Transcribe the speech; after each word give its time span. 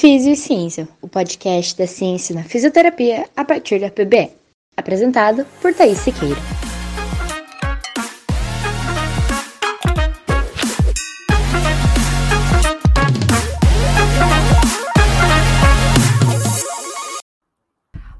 Físio 0.00 0.32
e 0.32 0.36
Ciência, 0.36 0.88
o 1.02 1.06
podcast 1.06 1.76
da 1.76 1.86
ciência 1.86 2.34
na 2.34 2.42
fisioterapia 2.42 3.28
a 3.36 3.44
partir 3.44 3.78
da 3.78 3.90
PBE. 3.90 4.30
Apresentado 4.74 5.44
por 5.60 5.74
Thaís 5.74 5.98
Siqueira. 5.98 6.40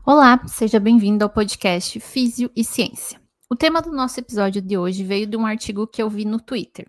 Olá, 0.05 0.39
seja 0.47 0.79
bem-vindo 0.79 1.25
ao 1.25 1.31
podcast 1.31 1.99
Físio 1.99 2.51
e 2.55 2.63
Ciência. 2.63 3.19
O 3.49 3.57
tema 3.57 3.81
do 3.81 3.91
nosso 3.91 4.21
episódio 4.21 4.61
de 4.61 4.77
hoje 4.77 5.03
veio 5.03 5.27
de 5.27 5.35
um 5.35 5.47
artigo 5.47 5.87
que 5.87 6.03
eu 6.03 6.11
vi 6.11 6.27
no 6.27 6.39
Twitter. 6.39 6.87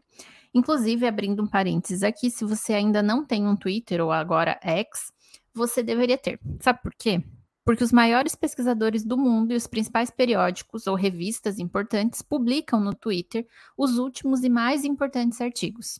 Inclusive, 0.53 1.07
abrindo 1.07 1.43
um 1.43 1.47
parênteses 1.47 2.03
aqui, 2.03 2.29
se 2.29 2.43
você 2.43 2.73
ainda 2.73 3.01
não 3.01 3.25
tem 3.25 3.47
um 3.47 3.55
Twitter 3.55 4.01
ou 4.01 4.11
agora 4.11 4.59
X, 4.61 5.11
você 5.53 5.81
deveria 5.81 6.17
ter. 6.17 6.39
Sabe 6.59 6.81
por 6.81 6.93
quê? 6.93 7.23
Porque 7.63 7.83
os 7.83 7.91
maiores 7.91 8.35
pesquisadores 8.35 9.05
do 9.05 9.15
mundo 9.15 9.53
e 9.53 9.55
os 9.55 9.67
principais 9.67 10.09
periódicos 10.09 10.87
ou 10.87 10.95
revistas 10.95 11.59
importantes 11.59 12.21
publicam 12.21 12.79
no 12.79 12.93
Twitter 12.93 13.47
os 13.77 13.99
últimos 13.99 14.43
e 14.43 14.49
mais 14.49 14.83
importantes 14.83 15.39
artigos. 15.39 15.99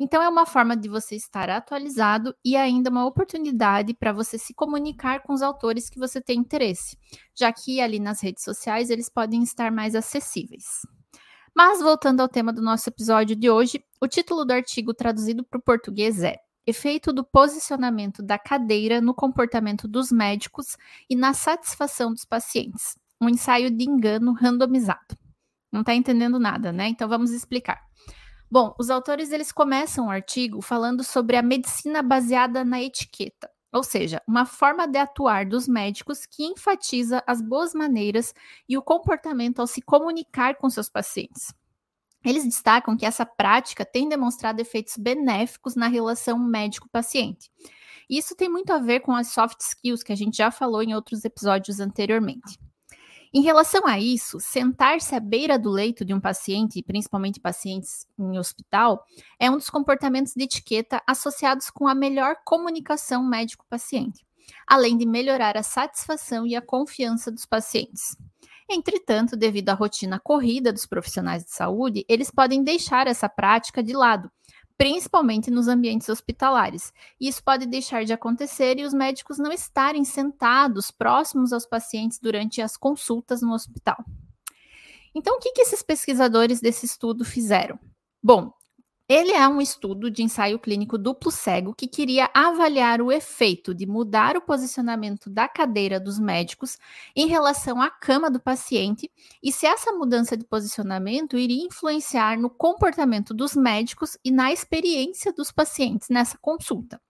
Então, 0.00 0.22
é 0.22 0.28
uma 0.28 0.46
forma 0.46 0.74
de 0.74 0.88
você 0.88 1.14
estar 1.14 1.50
atualizado 1.50 2.34
e 2.44 2.56
ainda 2.56 2.90
uma 2.90 3.04
oportunidade 3.04 3.92
para 3.94 4.12
você 4.12 4.38
se 4.38 4.54
comunicar 4.54 5.22
com 5.22 5.34
os 5.34 5.42
autores 5.42 5.90
que 5.90 5.98
você 5.98 6.20
tem 6.20 6.40
interesse, 6.40 6.96
já 7.34 7.52
que 7.52 7.80
ali 7.80 8.00
nas 8.00 8.22
redes 8.22 8.42
sociais 8.42 8.88
eles 8.88 9.10
podem 9.10 9.42
estar 9.42 9.70
mais 9.70 9.94
acessíveis. 9.94 10.80
Mas 11.54 11.80
voltando 11.80 12.20
ao 12.20 12.28
tema 12.28 12.52
do 12.52 12.62
nosso 12.62 12.88
episódio 12.88 13.36
de 13.36 13.50
hoje, 13.50 13.84
o 14.00 14.08
título 14.08 14.44
do 14.44 14.52
artigo 14.52 14.94
traduzido 14.94 15.44
para 15.44 15.58
o 15.58 15.62
português 15.62 16.22
é 16.22 16.38
Efeito 16.66 17.12
do 17.12 17.24
posicionamento 17.24 18.22
da 18.22 18.38
cadeira 18.38 19.00
no 19.00 19.12
comportamento 19.12 19.86
dos 19.86 20.10
médicos 20.10 20.76
e 21.10 21.16
na 21.16 21.34
satisfação 21.34 22.12
dos 22.12 22.24
pacientes. 22.24 22.96
Um 23.20 23.28
ensaio 23.28 23.70
de 23.70 23.84
engano 23.84 24.32
randomizado. 24.32 25.18
Não 25.70 25.80
está 25.80 25.94
entendendo 25.94 26.38
nada, 26.38 26.72
né? 26.72 26.88
Então 26.88 27.08
vamos 27.08 27.32
explicar. 27.32 27.82
Bom, 28.50 28.74
os 28.78 28.90
autores 28.90 29.30
eles 29.30 29.50
começam 29.50 30.06
o 30.06 30.10
artigo 30.10 30.62
falando 30.62 31.02
sobre 31.02 31.36
a 31.36 31.42
medicina 31.42 32.02
baseada 32.02 32.64
na 32.64 32.80
etiqueta 32.80 33.50
ou 33.72 33.82
seja, 33.82 34.22
uma 34.28 34.44
forma 34.44 34.86
de 34.86 34.98
atuar 34.98 35.46
dos 35.46 35.66
médicos 35.66 36.26
que 36.26 36.44
enfatiza 36.44 37.22
as 37.26 37.40
boas 37.40 37.72
maneiras 37.74 38.34
e 38.68 38.76
o 38.76 38.82
comportamento 38.82 39.60
ao 39.60 39.66
se 39.66 39.80
comunicar 39.80 40.56
com 40.56 40.68
seus 40.68 40.90
pacientes. 40.90 41.54
Eles 42.24 42.44
destacam 42.44 42.96
que 42.96 43.06
essa 43.06 43.26
prática 43.26 43.84
tem 43.84 44.08
demonstrado 44.08 44.60
efeitos 44.60 44.96
benéficos 44.96 45.74
na 45.74 45.88
relação 45.88 46.38
médico-paciente. 46.38 47.50
Isso 48.08 48.36
tem 48.36 48.48
muito 48.48 48.72
a 48.72 48.78
ver 48.78 49.00
com 49.00 49.12
as 49.12 49.28
soft 49.28 49.60
skills 49.60 50.02
que 50.02 50.12
a 50.12 50.16
gente 50.16 50.36
já 50.36 50.50
falou 50.50 50.82
em 50.82 50.94
outros 50.94 51.24
episódios 51.24 51.80
anteriormente. 51.80 52.58
Em 53.34 53.40
relação 53.40 53.86
a 53.86 53.98
isso, 53.98 54.38
sentar-se 54.38 55.14
à 55.14 55.20
beira 55.20 55.58
do 55.58 55.70
leito 55.70 56.04
de 56.04 56.12
um 56.12 56.20
paciente, 56.20 56.82
principalmente 56.82 57.40
pacientes 57.40 58.06
em 58.18 58.38
hospital, 58.38 59.06
é 59.40 59.50
um 59.50 59.56
dos 59.56 59.70
comportamentos 59.70 60.34
de 60.36 60.44
etiqueta 60.44 61.02
associados 61.06 61.70
com 61.70 61.88
a 61.88 61.94
melhor 61.94 62.36
comunicação 62.44 63.24
médico-paciente, 63.24 64.26
além 64.66 64.98
de 64.98 65.06
melhorar 65.06 65.56
a 65.56 65.62
satisfação 65.62 66.46
e 66.46 66.54
a 66.54 66.60
confiança 66.60 67.32
dos 67.32 67.46
pacientes. 67.46 68.18
Entretanto, 68.68 69.34
devido 69.34 69.70
à 69.70 69.74
rotina 69.74 70.20
corrida 70.20 70.70
dos 70.70 70.84
profissionais 70.84 71.42
de 71.42 71.52
saúde, 71.52 72.04
eles 72.08 72.30
podem 72.30 72.62
deixar 72.62 73.06
essa 73.06 73.30
prática 73.30 73.82
de 73.82 73.94
lado, 73.94 74.30
principalmente 74.76 75.50
nos 75.50 75.68
ambientes 75.68 76.08
hospitalares. 76.08 76.92
Isso 77.20 77.42
pode 77.42 77.66
deixar 77.66 78.04
de 78.04 78.12
acontecer 78.12 78.78
e 78.78 78.84
os 78.84 78.92
médicos 78.92 79.38
não 79.38 79.52
estarem 79.52 80.04
sentados 80.04 80.90
próximos 80.90 81.52
aos 81.52 81.66
pacientes 81.66 82.18
durante 82.18 82.60
as 82.60 82.76
consultas 82.76 83.42
no 83.42 83.52
hospital. 83.52 84.04
Então, 85.14 85.36
o 85.36 85.38
que, 85.38 85.52
que 85.52 85.62
esses 85.62 85.82
pesquisadores 85.82 86.60
desse 86.60 86.86
estudo 86.86 87.24
fizeram? 87.24 87.78
Bom, 88.22 88.52
ele 89.08 89.32
é 89.32 89.46
um 89.48 89.60
estudo 89.60 90.10
de 90.10 90.22
ensaio 90.22 90.58
clínico 90.58 90.96
duplo 90.96 91.30
cego 91.30 91.74
que 91.74 91.86
queria 91.86 92.30
avaliar 92.32 93.00
o 93.02 93.10
efeito 93.10 93.74
de 93.74 93.86
mudar 93.86 94.36
o 94.36 94.40
posicionamento 94.40 95.28
da 95.28 95.48
cadeira 95.48 95.98
dos 95.98 96.18
médicos 96.18 96.78
em 97.14 97.26
relação 97.26 97.80
à 97.80 97.90
cama 97.90 98.30
do 98.30 98.40
paciente 98.40 99.10
e 99.42 99.52
se 99.52 99.66
essa 99.66 99.92
mudança 99.92 100.36
de 100.36 100.44
posicionamento 100.44 101.36
iria 101.36 101.66
influenciar 101.66 102.38
no 102.38 102.48
comportamento 102.48 103.34
dos 103.34 103.54
médicos 103.54 104.16
e 104.24 104.30
na 104.30 104.52
experiência 104.52 105.32
dos 105.32 105.50
pacientes 105.50 106.08
nessa 106.08 106.38
consulta. 106.38 107.00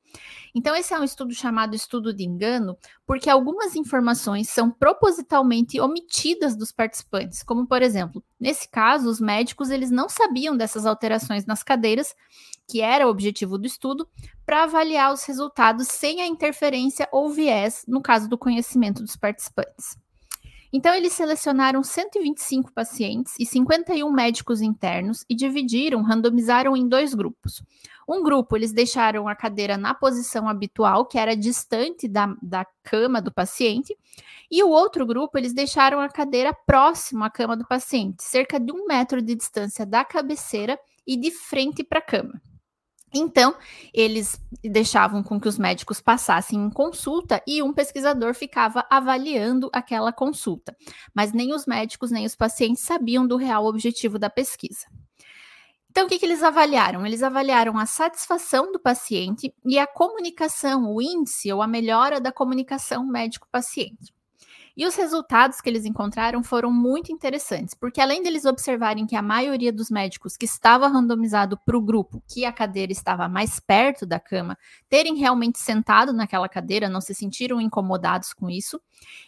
Então, 0.55 0.77
esse 0.77 0.93
é 0.93 0.99
um 0.99 1.05
estudo 1.05 1.34
chamado 1.34 1.75
estudo 1.75 2.12
de 2.12 2.25
engano, 2.25 2.77
porque 3.06 3.31
algumas 3.31 3.75
informações 3.75 4.49
são 4.49 4.71
propositalmente 4.71 5.81
omitidas 5.81 6.55
dos 6.56 6.71
participantes, 6.71 7.43
como 7.43 7.67
por 7.67 7.83
exemplo, 7.83 8.23
nesse 8.39 8.69
caso, 8.69 9.09
os 9.09 9.21
médicos 9.21 9.71
eles 9.71 9.91
não 9.91 10.09
sabiam 10.09 10.56
dessas 10.56 10.84
alterações 10.84 11.47
nas 11.47 11.62
cadeiras, 11.62 12.15
que 12.69 12.81
era 12.81 13.06
o 13.06 13.11
objetivo 13.11 13.59
do 13.59 13.67
estudo, 13.67 14.06
para 14.45 14.65
avaliar 14.65 15.12
os 15.12 15.25
resultados 15.25 15.89
sem 15.89 16.21
a 16.21 16.27
interferência 16.27 17.09
ou 17.11 17.31
viés 17.31 17.84
no 17.89 18.03
caso 18.03 18.29
do 18.29 18.39
conhecimento 18.39 19.03
dos 19.03 19.17
participantes. 19.17 19.97
Então, 20.72 20.94
eles 20.94 21.12
selecionaram 21.12 21.83
125 21.83 22.72
pacientes 22.72 23.34
e 23.38 23.44
51 23.44 24.10
médicos 24.10 24.62
internos 24.62 25.25
e 25.28 25.34
dividiram, 25.34 26.03
randomizaram 26.03 26.75
em 26.75 26.88
dois 26.88 27.12
grupos. 27.12 27.62
Um 28.09 28.22
grupo, 28.22 28.56
eles 28.56 28.72
deixaram 28.72 29.28
a 29.28 29.37
cadeira 29.37 29.77
na 29.77 29.93
posição 29.94 30.49
habitual, 30.49 31.05
que 31.05 31.19
era 31.19 31.37
distante 31.37 32.09
da, 32.09 32.34
da 32.43 32.66
cama 32.82 33.21
do 33.21 33.31
paciente, 33.31 33.97
e 34.50 34.62
o 34.62 34.69
outro 34.69 35.06
grupo, 35.06 35.38
eles 35.38 35.53
deixaram 35.53 36.00
a 36.00 36.09
cadeira 36.09 36.53
próximo 36.53 37.25
à 37.25 37.31
cama 37.31 37.56
do 37.56 37.66
paciente, 37.66 38.22
cerca 38.22 38.59
de 38.59 38.72
um 38.72 38.87
metro 38.87 39.22
de 39.22 39.34
distância 39.34 39.87
da 39.87 40.05
cabeceira 40.05 40.78
e 41.06 41.16
de 41.16 41.31
frente 41.31 41.84
para 41.84 41.99
a 41.99 42.03
cama. 42.03 42.41
Então, 43.15 43.55
eles 43.93 44.41
deixavam 44.62 45.23
com 45.23 45.39
que 45.39 45.49
os 45.49 45.59
médicos 45.59 46.00
passassem 46.00 46.59
em 46.59 46.71
consulta 46.71 47.43
e 47.47 47.62
um 47.62 47.73
pesquisador 47.73 48.34
ficava 48.34 48.87
avaliando 48.89 49.69
aquela 49.73 50.12
consulta. 50.12 50.75
Mas 51.15 51.33
nem 51.33 51.53
os 51.53 51.67
médicos 51.67 52.11
nem 52.11 52.25
os 52.25 52.34
pacientes 52.34 52.83
sabiam 52.83 53.27
do 53.27 53.37
real 53.37 53.67
objetivo 53.67 54.19
da 54.19 54.31
pesquisa. 54.31 54.87
Então, 55.91 56.06
o 56.06 56.09
que, 56.09 56.19
que 56.19 56.25
eles 56.25 56.43
avaliaram? 56.43 57.05
Eles 57.06 57.23
avaliaram 57.23 57.78
a 57.78 57.84
satisfação 57.84 58.73
do 58.73 58.81
paciente 58.81 59.55
e 59.62 59.79
a 59.79 59.87
comunicação, 59.87 60.91
o 60.91 61.03
índice 61.03 61.53
ou 61.53 61.61
a 61.61 61.67
melhora 61.67 62.19
da 62.19 62.33
comunicação 62.33 63.06
médico-paciente. 63.06 64.15
E 64.77 64.87
os 64.87 64.94
resultados 64.94 65.60
que 65.60 65.69
eles 65.69 65.84
encontraram 65.84 66.43
foram 66.43 66.72
muito 66.72 67.12
interessantes, 67.12 67.75
porque 67.75 68.00
além 68.00 68.22
deles 68.22 68.47
observarem 68.47 69.06
que 69.06 69.15
a 69.15 69.21
maioria 69.21 69.72
dos 69.72 69.91
médicos 69.91 70.37
que 70.37 70.47
estava 70.47 70.88
randomizado 70.88 71.59
para 71.59 71.77
o 71.77 71.83
grupo, 71.83 72.22
que 72.27 72.44
a 72.47 72.53
cadeira 72.53 72.91
estava 72.91 73.28
mais 73.28 73.61
perto 73.61 74.06
da 74.06 74.19
cama, 74.19 74.56
terem 74.88 75.16
realmente 75.16 75.59
sentado 75.59 76.12
naquela 76.12 76.49
cadeira, 76.49 76.88
não 76.88 77.00
se 77.00 77.15
sentiram 77.15 77.61
incomodados 77.61 78.32
com 78.32 78.49
isso, 78.49 78.81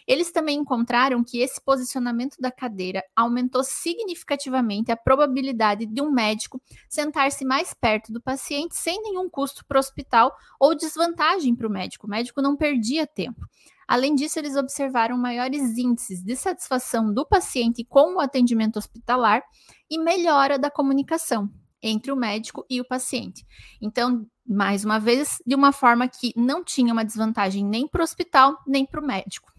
eles 0.07 0.31
também 0.31 0.57
encontraram 0.57 1.23
que 1.23 1.39
esse 1.39 1.61
posicionamento 1.61 2.37
da 2.39 2.51
cadeira 2.51 3.03
aumentou 3.15 3.63
significativamente 3.63 4.91
a 4.91 4.97
probabilidade 4.97 5.85
de 5.85 6.01
um 6.01 6.11
médico 6.11 6.59
sentar-se 6.89 7.45
mais 7.45 7.73
perto 7.73 8.11
do 8.11 8.21
paciente 8.21 8.75
sem 8.75 9.01
nenhum 9.01 9.29
custo 9.29 9.63
para 9.65 9.77
o 9.77 9.79
hospital 9.79 10.35
ou 10.59 10.75
desvantagem 10.75 11.55
para 11.55 11.67
o 11.67 11.71
médico. 11.71 12.07
O 12.07 12.09
médico 12.09 12.41
não 12.41 12.55
perdia 12.55 13.05
tempo. 13.05 13.47
Além 13.87 14.15
disso, 14.15 14.39
eles 14.39 14.55
observaram 14.55 15.17
maiores 15.17 15.77
índices 15.77 16.23
de 16.23 16.35
satisfação 16.35 17.13
do 17.13 17.25
paciente 17.25 17.83
com 17.83 18.15
o 18.15 18.19
atendimento 18.19 18.77
hospitalar 18.77 19.43
e 19.89 19.99
melhora 19.99 20.57
da 20.57 20.71
comunicação 20.71 21.49
entre 21.81 22.11
o 22.11 22.15
médico 22.15 22.65
e 22.69 22.81
o 22.81 22.87
paciente. 22.87 23.45
Então, 23.79 24.25
mais 24.45 24.83
uma 24.83 24.99
vez, 24.99 25.37
de 25.45 25.53
uma 25.53 25.71
forma 25.71 26.07
que 26.07 26.33
não 26.35 26.63
tinha 26.63 26.91
uma 26.91 27.05
desvantagem 27.05 27.63
nem 27.63 27.87
para 27.87 28.01
o 28.01 28.03
hospital, 28.03 28.57
nem 28.65 28.85
para 28.85 29.01
o 29.01 29.05
médico. 29.05 29.53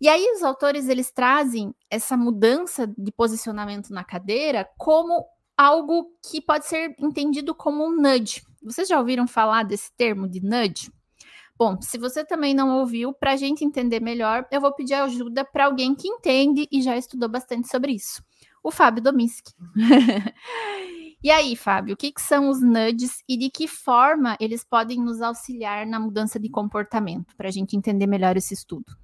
E 0.00 0.08
aí 0.08 0.32
os 0.36 0.44
autores 0.44 0.88
eles 0.88 1.10
trazem 1.10 1.74
essa 1.90 2.16
mudança 2.16 2.86
de 2.86 3.10
posicionamento 3.10 3.90
na 3.90 4.04
cadeira 4.04 4.68
como 4.78 5.26
algo 5.56 6.12
que 6.30 6.40
pode 6.40 6.66
ser 6.66 6.94
entendido 7.00 7.52
como 7.52 7.84
um 7.84 8.00
nudge. 8.00 8.42
Vocês 8.62 8.86
já 8.86 8.98
ouviram 8.98 9.26
falar 9.26 9.64
desse 9.64 9.92
termo 9.96 10.28
de 10.28 10.40
nudge? 10.40 10.92
Bom, 11.58 11.82
se 11.82 11.98
você 11.98 12.24
também 12.24 12.54
não 12.54 12.78
ouviu, 12.78 13.12
para 13.12 13.32
a 13.32 13.36
gente 13.36 13.64
entender 13.64 14.00
melhor, 14.00 14.46
eu 14.52 14.60
vou 14.60 14.72
pedir 14.72 14.94
ajuda 14.94 15.44
para 15.44 15.66
alguém 15.66 15.92
que 15.92 16.06
entende 16.06 16.68
e 16.70 16.80
já 16.80 16.96
estudou 16.96 17.28
bastante 17.28 17.68
sobre 17.68 17.92
isso. 17.92 18.22
O 18.62 18.70
Fábio 18.70 19.02
Dominski. 19.02 19.52
e 21.20 21.30
aí, 21.32 21.56
Fábio, 21.56 21.94
o 21.94 21.96
que, 21.96 22.12
que 22.12 22.22
são 22.22 22.48
os 22.48 22.62
nudges 22.62 23.24
e 23.28 23.36
de 23.36 23.50
que 23.50 23.66
forma 23.66 24.36
eles 24.38 24.62
podem 24.62 25.02
nos 25.02 25.20
auxiliar 25.20 25.84
na 25.84 25.98
mudança 25.98 26.38
de 26.38 26.48
comportamento, 26.48 27.34
para 27.36 27.48
a 27.48 27.52
gente 27.52 27.76
entender 27.76 28.06
melhor 28.06 28.36
esse 28.36 28.54
estudo? 28.54 28.96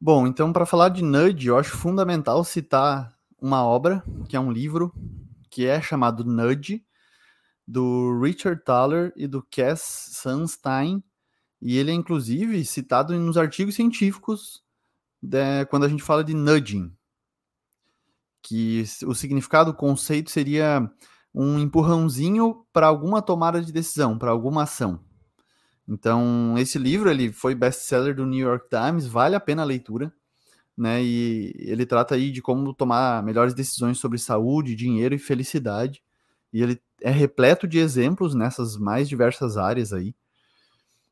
Bom, 0.00 0.28
então, 0.28 0.52
para 0.52 0.64
falar 0.64 0.90
de 0.90 1.02
nudge, 1.02 1.48
eu 1.48 1.58
acho 1.58 1.76
fundamental 1.76 2.44
citar 2.44 3.12
uma 3.42 3.64
obra, 3.64 4.04
que 4.28 4.36
é 4.36 4.40
um 4.40 4.52
livro, 4.52 4.94
que 5.50 5.66
é 5.66 5.82
chamado 5.82 6.24
Nudge, 6.24 6.84
do 7.70 8.20
Richard 8.20 8.64
Thaler 8.64 9.12
e 9.14 9.28
do 9.28 9.46
Cass 9.48 10.10
Sunstein, 10.20 11.00
E 11.60 11.76
ele 11.76 11.90
é, 11.90 11.94
inclusive, 11.94 12.64
citado 12.64 13.16
nos 13.18 13.36
artigos 13.36 13.74
científicos 13.74 14.62
de, 15.22 15.66
quando 15.66 15.84
a 15.84 15.88
gente 15.88 16.02
fala 16.02 16.24
de 16.24 16.32
nudging, 16.32 16.90
que 18.42 18.82
o 19.06 19.14
significado, 19.14 19.70
o 19.70 19.74
conceito 19.74 20.30
seria 20.30 20.90
um 21.34 21.58
empurrãozinho 21.58 22.64
para 22.72 22.86
alguma 22.86 23.20
tomada 23.20 23.60
de 23.60 23.70
decisão, 23.72 24.18
para 24.18 24.30
alguma 24.30 24.62
ação. 24.62 25.04
Então, 25.86 26.54
esse 26.56 26.78
livro 26.78 27.10
ele 27.10 27.30
foi 27.32 27.54
best-seller 27.54 28.14
do 28.14 28.24
New 28.24 28.46
York 28.46 28.68
Times, 28.70 29.06
vale 29.06 29.36
a 29.36 29.40
pena 29.40 29.62
a 29.62 29.66
leitura, 29.66 30.12
né? 30.76 31.02
E 31.02 31.52
ele 31.58 31.84
trata 31.84 32.14
aí 32.14 32.30
de 32.30 32.40
como 32.40 32.72
tomar 32.72 33.22
melhores 33.22 33.52
decisões 33.52 33.98
sobre 33.98 34.18
saúde, 34.18 34.74
dinheiro 34.74 35.14
e 35.14 35.18
felicidade. 35.18 36.02
E 36.52 36.62
ele 36.62 36.80
é 37.00 37.10
repleto 37.10 37.66
de 37.66 37.78
exemplos 37.78 38.34
nessas 38.34 38.76
mais 38.76 39.08
diversas 39.08 39.56
áreas 39.56 39.92
aí. 39.92 40.14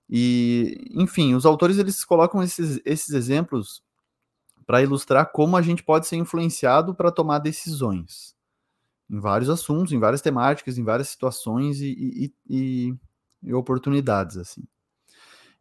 E, 0.09 0.91
enfim, 0.91 1.35
os 1.35 1.45
autores 1.45 1.79
eles 1.79 2.05
colocam 2.05 2.43
esses, 2.43 2.81
esses 2.85 3.11
exemplos 3.11 3.83
para 4.67 4.83
ilustrar 4.83 5.31
como 5.33 5.57
a 5.57 5.63
gente 5.63 5.83
pode 5.83 6.07
ser 6.07 6.17
influenciado 6.17 6.95
para 6.95 7.11
tomar 7.11 7.39
decisões 7.39 8.37
em 9.11 9.19
vários 9.19 9.49
assuntos, 9.49 9.93
em 9.93 9.99
várias 9.99 10.21
temáticas, 10.21 10.77
em 10.77 10.85
várias 10.85 11.09
situações 11.09 11.81
e, 11.81 11.87
e, 11.89 12.35
e, 12.49 12.95
e 13.43 13.55
oportunidades 13.55 14.37
assim. 14.37 14.63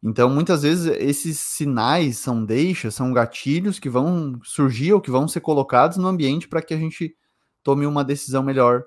Então, 0.02 0.30
muitas 0.30 0.62
vezes 0.62 0.86
esses 0.98 1.38
sinais 1.38 2.18
são 2.18 2.44
deixas, 2.44 2.94
são 2.94 3.12
gatilhos 3.12 3.80
que 3.80 3.88
vão 3.88 4.38
surgir 4.44 4.92
ou 4.92 5.00
que 5.00 5.10
vão 5.10 5.26
ser 5.26 5.40
colocados 5.40 5.96
no 5.96 6.06
ambiente 6.06 6.46
para 6.46 6.62
que 6.62 6.72
a 6.72 6.78
gente 6.78 7.16
tome 7.64 7.84
uma 7.84 8.04
decisão 8.04 8.42
melhor, 8.42 8.84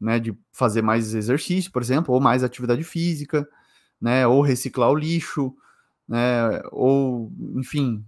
né, 0.00 0.18
de 0.18 0.36
fazer 0.52 0.82
mais 0.82 1.14
exercício, 1.14 1.72
por 1.72 1.82
exemplo, 1.82 2.14
ou 2.14 2.20
mais 2.20 2.44
atividade 2.44 2.84
física, 2.84 3.48
né, 4.00 4.26
ou 4.26 4.42
reciclar 4.42 4.90
o 4.90 4.94
lixo, 4.94 5.54
né, 6.06 6.62
ou, 6.70 7.32
enfim, 7.56 8.04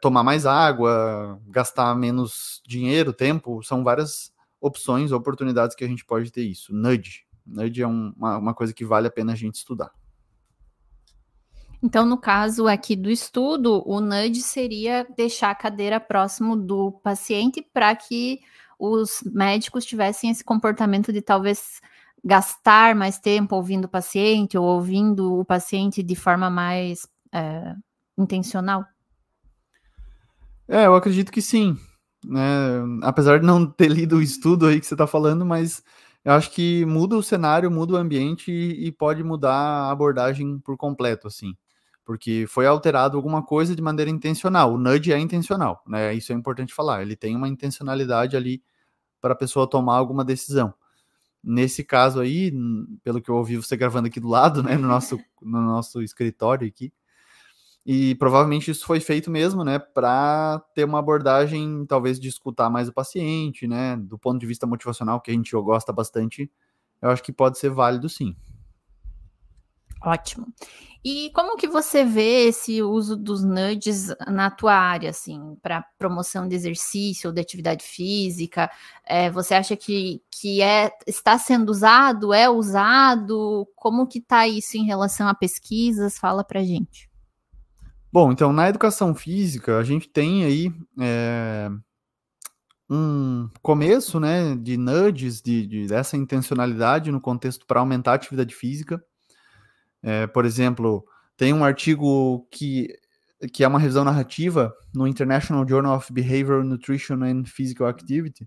tomar 0.00 0.22
mais 0.22 0.44
água, 0.46 1.40
gastar 1.48 1.94
menos 1.94 2.60
dinheiro, 2.66 3.12
tempo, 3.12 3.62
são 3.62 3.82
várias 3.82 4.32
opções, 4.60 5.10
oportunidades 5.10 5.74
que 5.74 5.84
a 5.84 5.88
gente 5.88 6.04
pode 6.04 6.30
ter 6.30 6.42
isso. 6.42 6.74
Nudge. 6.74 7.24
Nudge 7.46 7.82
é 7.82 7.88
um, 7.88 8.12
uma, 8.16 8.36
uma 8.36 8.54
coisa 8.54 8.74
que 8.74 8.84
vale 8.84 9.08
a 9.08 9.10
pena 9.10 9.32
a 9.32 9.36
gente 9.36 9.54
estudar. 9.54 9.90
Então, 11.82 12.04
no 12.04 12.18
caso 12.18 12.68
aqui 12.68 12.94
do 12.94 13.10
estudo, 13.10 13.82
o 13.86 14.00
nudge 14.00 14.42
seria 14.42 15.06
deixar 15.16 15.50
a 15.50 15.54
cadeira 15.54 15.98
próximo 15.98 16.54
do 16.54 16.92
paciente 16.92 17.62
para 17.72 17.96
que 17.96 18.40
os 18.80 19.22
médicos 19.26 19.84
tivessem 19.84 20.30
esse 20.30 20.42
comportamento 20.42 21.12
de 21.12 21.20
talvez 21.20 21.80
gastar 22.24 22.94
mais 22.94 23.18
tempo 23.18 23.54
ouvindo 23.54 23.84
o 23.84 23.88
paciente 23.88 24.56
ou 24.56 24.64
ouvindo 24.64 25.38
o 25.40 25.44
paciente 25.44 26.02
de 26.02 26.16
forma 26.16 26.48
mais 26.48 27.06
é, 27.32 27.74
intencional? 28.16 28.84
É, 30.66 30.86
eu 30.86 30.94
acredito 30.94 31.30
que 31.30 31.42
sim. 31.42 31.76
Né? 32.24 32.40
Apesar 33.02 33.38
de 33.38 33.46
não 33.46 33.66
ter 33.66 33.88
lido 33.88 34.16
o 34.16 34.22
estudo 34.22 34.66
aí 34.66 34.80
que 34.80 34.86
você 34.86 34.94
está 34.94 35.06
falando, 35.06 35.44
mas 35.44 35.82
eu 36.24 36.32
acho 36.32 36.50
que 36.50 36.84
muda 36.86 37.16
o 37.16 37.22
cenário, 37.22 37.70
muda 37.70 37.94
o 37.94 37.96
ambiente 37.96 38.50
e, 38.50 38.86
e 38.86 38.92
pode 38.92 39.22
mudar 39.22 39.54
a 39.54 39.90
abordagem 39.90 40.58
por 40.58 40.76
completo, 40.76 41.26
assim. 41.26 41.54
Porque 42.04 42.46
foi 42.48 42.66
alterado 42.66 43.16
alguma 43.16 43.42
coisa 43.42 43.76
de 43.76 43.82
maneira 43.82 44.10
intencional. 44.10 44.74
O 44.74 44.78
nudge 44.78 45.12
é 45.12 45.18
intencional, 45.18 45.82
né? 45.86 46.12
Isso 46.14 46.32
é 46.32 46.34
importante 46.34 46.74
falar. 46.74 47.02
Ele 47.02 47.14
tem 47.16 47.36
uma 47.36 47.48
intencionalidade 47.48 48.36
ali 48.36 48.62
para 49.20 49.32
a 49.34 49.36
pessoa 49.36 49.68
tomar 49.68 49.96
alguma 49.96 50.24
decisão. 50.24 50.74
Nesse 51.42 51.84
caso 51.84 52.20
aí, 52.20 52.52
pelo 53.02 53.20
que 53.22 53.30
eu 53.30 53.36
ouvi 53.36 53.56
você 53.56 53.76
gravando 53.76 54.08
aqui 54.08 54.20
do 54.20 54.28
lado, 54.28 54.62
né, 54.62 54.76
no 54.76 54.88
nosso, 54.88 55.18
no 55.40 55.62
nosso 55.62 56.02
escritório 56.02 56.68
aqui, 56.68 56.92
e 57.84 58.14
provavelmente 58.16 58.70
isso 58.70 58.84
foi 58.84 59.00
feito 59.00 59.30
mesmo, 59.30 59.64
né, 59.64 59.78
para 59.78 60.62
ter 60.74 60.84
uma 60.84 60.98
abordagem, 60.98 61.86
talvez, 61.86 62.20
de 62.20 62.28
escutar 62.28 62.68
mais 62.68 62.88
o 62.88 62.92
paciente, 62.92 63.66
né, 63.66 63.96
do 63.96 64.18
ponto 64.18 64.38
de 64.38 64.46
vista 64.46 64.66
motivacional, 64.66 65.20
que 65.20 65.30
a 65.30 65.34
gente 65.34 65.50
gosta 65.52 65.92
bastante, 65.92 66.50
eu 67.00 67.10
acho 67.10 67.22
que 67.22 67.32
pode 67.32 67.58
ser 67.58 67.70
válido 67.70 68.08
sim. 68.08 68.36
Ótimo. 70.02 70.46
E 71.02 71.30
como 71.34 71.56
que 71.56 71.66
você 71.66 72.04
vê 72.04 72.48
esse 72.48 72.82
uso 72.82 73.16
dos 73.16 73.42
nudges 73.42 74.08
na 74.28 74.50
tua 74.50 74.74
área, 74.74 75.08
assim, 75.08 75.56
para 75.62 75.82
promoção 75.98 76.46
de 76.46 76.54
exercício 76.54 77.28
ou 77.28 77.34
de 77.34 77.40
atividade 77.40 77.82
física? 77.82 78.70
É, 79.06 79.30
você 79.30 79.54
acha 79.54 79.74
que, 79.76 80.22
que 80.30 80.60
é, 80.60 80.90
está 81.06 81.38
sendo 81.38 81.70
usado, 81.70 82.34
é 82.34 82.50
usado? 82.50 83.66
Como 83.74 84.06
que 84.06 84.18
está 84.18 84.46
isso 84.46 84.76
em 84.76 84.84
relação 84.84 85.26
a 85.26 85.34
pesquisas? 85.34 86.18
Fala 86.18 86.44
para 86.44 86.62
gente. 86.62 87.08
Bom, 88.12 88.30
então 88.30 88.52
na 88.52 88.68
educação 88.68 89.14
física 89.14 89.78
a 89.78 89.84
gente 89.84 90.08
tem 90.08 90.44
aí 90.44 90.72
é, 91.00 91.70
um 92.90 93.48
começo, 93.62 94.20
né, 94.20 94.54
de 94.56 94.76
nudges, 94.76 95.40
de, 95.40 95.66
de 95.66 95.86
dessa 95.86 96.16
intencionalidade 96.16 97.10
no 97.10 97.20
contexto 97.20 97.64
para 97.64 97.80
aumentar 97.80 98.12
a 98.12 98.14
atividade 98.16 98.54
física. 98.54 99.02
É, 100.02 100.26
por 100.26 100.44
exemplo, 100.44 101.04
tem 101.36 101.52
um 101.52 101.64
artigo 101.64 102.46
que, 102.50 102.88
que 103.52 103.64
é 103.64 103.68
uma 103.68 103.78
revisão 103.78 104.04
narrativa 104.04 104.74
no 104.94 105.06
International 105.06 105.66
Journal 105.68 105.96
of 105.96 106.12
Behavioral 106.12 106.64
Nutrition 106.64 107.22
and 107.22 107.44
Physical 107.44 107.86
Activity, 107.86 108.46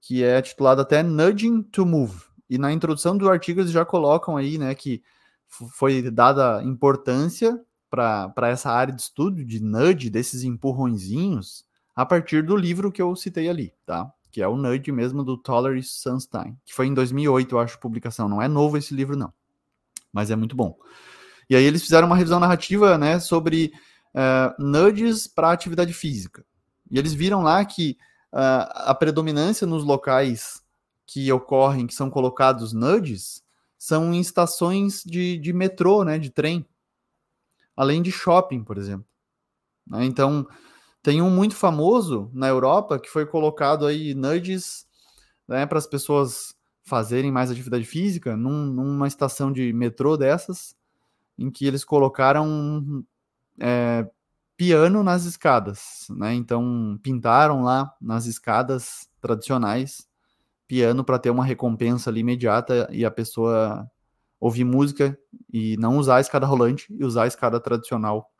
que 0.00 0.22
é 0.22 0.40
titulado 0.40 0.80
até 0.80 1.02
Nudging 1.02 1.62
to 1.62 1.84
Move. 1.84 2.22
E 2.48 2.56
na 2.58 2.72
introdução 2.72 3.16
do 3.16 3.28
artigo 3.28 3.60
eles 3.60 3.70
já 3.70 3.84
colocam 3.84 4.36
aí, 4.36 4.56
né, 4.58 4.74
que 4.74 5.02
foi 5.48 6.10
dada 6.10 6.62
importância 6.62 7.58
para 7.90 8.48
essa 8.48 8.70
área 8.70 8.94
de 8.94 9.00
estudo 9.00 9.44
de 9.44 9.60
nudge, 9.60 10.10
desses 10.10 10.42
empurrõezinhos, 10.44 11.64
a 11.96 12.04
partir 12.04 12.42
do 12.42 12.56
livro 12.56 12.92
que 12.92 13.00
eu 13.00 13.16
citei 13.16 13.48
ali, 13.48 13.72
tá? 13.84 14.12
Que 14.30 14.42
é 14.42 14.46
o 14.46 14.56
Nudge 14.56 14.92
mesmo 14.92 15.24
do 15.24 15.36
Toller 15.36 15.82
Sunstein, 15.82 16.56
que 16.64 16.74
foi 16.74 16.86
em 16.86 16.94
2008, 16.94 17.54
eu 17.54 17.58
acho, 17.58 17.80
publicação. 17.80 18.28
Não 18.28 18.42
é 18.42 18.46
novo 18.46 18.76
esse 18.76 18.94
livro, 18.94 19.16
não. 19.16 19.32
Mas 20.12 20.30
é 20.30 20.36
muito 20.36 20.56
bom. 20.56 20.78
E 21.48 21.56
aí 21.56 21.64
eles 21.64 21.82
fizeram 21.82 22.06
uma 22.06 22.16
revisão 22.16 22.38
narrativa, 22.38 22.98
né, 22.98 23.18
sobre 23.18 23.72
uh, 24.14 24.62
nudges 24.62 25.26
para 25.26 25.50
atividade 25.50 25.92
física. 25.92 26.44
E 26.90 26.98
eles 26.98 27.14
viram 27.14 27.42
lá 27.42 27.64
que 27.64 27.96
uh, 28.32 28.68
a 28.74 28.94
predominância 28.94 29.66
nos 29.66 29.84
locais 29.84 30.62
que 31.06 31.30
ocorrem, 31.32 31.86
que 31.86 31.94
são 31.94 32.10
colocados 32.10 32.72
nudges, 32.72 33.42
são 33.78 34.12
em 34.12 34.20
estações 34.20 35.02
de, 35.04 35.38
de 35.38 35.52
metrô, 35.52 36.04
né, 36.04 36.18
de 36.18 36.30
trem 36.30 36.66
além 37.78 38.02
de 38.02 38.10
shopping, 38.10 38.64
por 38.64 38.76
exemplo. 38.76 39.06
Né? 39.86 40.04
Então, 40.04 40.44
tem 41.00 41.22
um 41.22 41.30
muito 41.30 41.54
famoso 41.54 42.28
na 42.34 42.48
Europa 42.48 42.98
que 42.98 43.08
foi 43.08 43.24
colocado 43.24 43.86
aí 43.86 44.14
nudges 44.14 44.84
né, 45.46 45.64
para 45.64 45.78
as 45.78 45.86
pessoas 45.86 46.56
fazerem 46.88 47.30
mais 47.30 47.50
atividade 47.50 47.84
física 47.84 48.36
num, 48.36 48.66
numa 48.66 49.06
estação 49.06 49.52
de 49.52 49.72
metrô 49.72 50.16
dessas, 50.16 50.74
em 51.38 51.50
que 51.50 51.66
eles 51.66 51.84
colocaram 51.84 53.04
é, 53.60 54.08
piano 54.56 55.04
nas 55.04 55.24
escadas, 55.24 56.06
né? 56.10 56.34
Então 56.34 56.98
pintaram 57.02 57.62
lá 57.62 57.94
nas 58.00 58.26
escadas 58.26 59.08
tradicionais 59.20 60.08
piano 60.66 61.04
para 61.04 61.18
ter 61.18 61.30
uma 61.30 61.44
recompensa 61.44 62.10
ali 62.10 62.20
imediata 62.20 62.88
e 62.92 63.04
a 63.04 63.10
pessoa 63.10 63.90
ouvir 64.40 64.64
música 64.64 65.18
e 65.52 65.76
não 65.78 65.98
usar 65.98 66.16
a 66.16 66.20
escada 66.20 66.46
rolante 66.46 66.86
e 66.90 67.04
usar 67.04 67.24
a 67.24 67.26
escada 67.26 67.60
tradicional. 67.60 68.30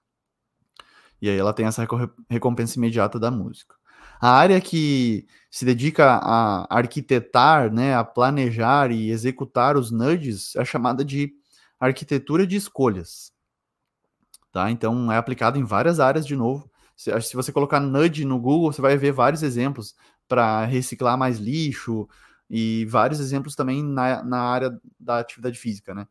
E 1.21 1.29
aí 1.29 1.37
ela 1.37 1.53
tem 1.53 1.67
essa 1.67 1.87
recompensa 2.29 2.79
imediata 2.79 3.19
da 3.19 3.31
música. 3.31 3.78
A 4.21 4.31
área 4.31 4.61
que 4.61 5.27
se 5.51 5.65
dedica 5.65 6.21
a 6.23 6.67
arquitetar, 6.77 7.73
né, 7.73 7.95
a 7.95 8.05
planejar 8.05 8.91
e 8.91 9.11
executar 9.11 9.77
os 9.77 9.91
nudges 9.91 10.55
é 10.57 10.65
chamada 10.65 11.05
de 11.05 11.33
arquitetura 11.79 12.47
de 12.47 12.57
escolhas. 12.57 13.33
Tá? 14.53 14.71
Então 14.71 15.13
é 15.13 15.17
aplicado 15.17 15.59
em 15.59 15.65
várias 15.65 16.01
áreas 16.01 16.27
de 16.27 16.37
novo. 16.37 16.71
Se, 16.97 17.21
se 17.21 17.37
você 17.37 17.53
colocar 17.53 17.81
nudge 17.81 18.25
no 18.25 18.39
Google, 18.39 18.73
você 18.73 18.83
vai 18.83 18.97
ver 18.97 19.13
vários 19.13 19.43
exemplos 19.43 19.95
para 20.27 20.65
reciclar 20.65 21.17
mais 21.17 21.39
lixo, 21.39 22.09
e 22.51 22.87
vários 22.87 23.21
exemplos 23.21 23.55
também 23.55 23.83
na, 23.83 24.23
na 24.23 24.41
área 24.41 24.81
da 24.99 25.19
atividade 25.19 25.59
física, 25.59 25.95
né? 25.95 26.07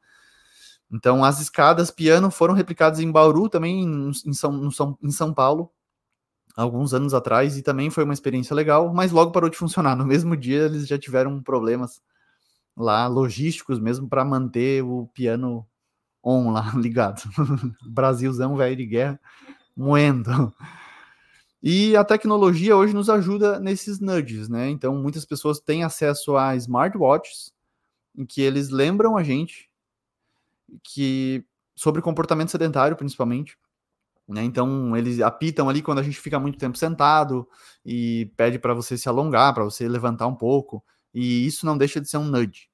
Então, 0.92 1.24
as 1.24 1.42
escadas 1.42 1.92
piano 1.92 2.32
foram 2.32 2.54
replicadas 2.54 3.00
em 3.00 3.12
Bauru, 3.12 3.50
também 3.50 3.84
em 3.84 4.34
São, 4.34 4.72
São, 4.72 4.98
em 5.02 5.12
São 5.12 5.34
Paulo, 5.34 5.72
alguns 6.58 6.94
anos 6.94 7.14
atrás, 7.14 7.58
e 7.58 7.62
também 7.62 7.90
foi 7.90 8.04
uma 8.04 8.14
experiência 8.14 8.56
legal, 8.56 8.92
mas 8.94 9.12
logo 9.12 9.32
parou 9.32 9.50
de 9.50 9.58
funcionar. 9.58 9.96
No 9.96 10.04
mesmo 10.06 10.36
dia, 10.36 10.64
eles 10.66 10.88
já 10.88 10.98
tiveram 10.98 11.42
problemas 11.42 12.02
lá, 12.76 13.08
logísticos 13.08 13.80
mesmo, 13.80 14.10
para 14.10 14.26
manter 14.26 14.84
o 14.84 15.08
piano 15.14 15.66
on 16.24 16.52
lá, 16.52 16.74
ligado. 16.76 17.22
Brasilzão, 17.86 18.58
velho 18.58 18.76
de 18.76 18.86
guerra, 18.86 19.20
moendo. 19.76 20.54
E 21.62 21.96
a 21.96 22.04
tecnologia 22.04 22.76
hoje 22.76 22.94
nos 22.94 23.10
ajuda 23.10 23.60
nesses 23.60 24.00
nudges, 24.00 24.50
né? 24.50 24.70
Então, 24.70 24.96
muitas 24.96 25.26
pessoas 25.26 25.60
têm 25.60 25.84
acesso 25.84 26.36
a 26.38 26.56
smartwatches 26.56 27.52
em 28.16 28.26
que 28.26 28.42
eles 28.42 28.70
lembram 28.70 29.16
a 29.16 29.24
gente 29.24 29.70
que 30.84 31.46
sobre 31.76 32.02
comportamento 32.02 32.50
sedentário, 32.50 32.98
principalmente. 32.98 33.58
Né? 34.28 34.44
Então, 34.44 34.96
eles 34.98 35.22
apitam 35.22 35.70
ali 35.70 35.82
quando 35.82 36.00
a 36.00 36.04
gente 36.04 36.20
fica 36.20 36.40
muito 36.40 36.58
tempo 36.58 36.78
sentado 36.78 37.48
e 37.86 38.32
pede 38.36 38.60
para 38.60 38.74
você 38.74 38.98
se 38.98 39.08
alongar, 39.08 39.54
para 39.54 39.64
você 39.64 39.88
levantar 39.88 40.28
um 40.28 40.36
pouco. 40.36 40.84
E 41.14 41.46
isso 41.46 41.66
não 41.66 41.78
deixa 41.78 42.02
de 42.02 42.10
ser 42.10 42.18
um 42.18 42.26
nudge. 42.26 42.70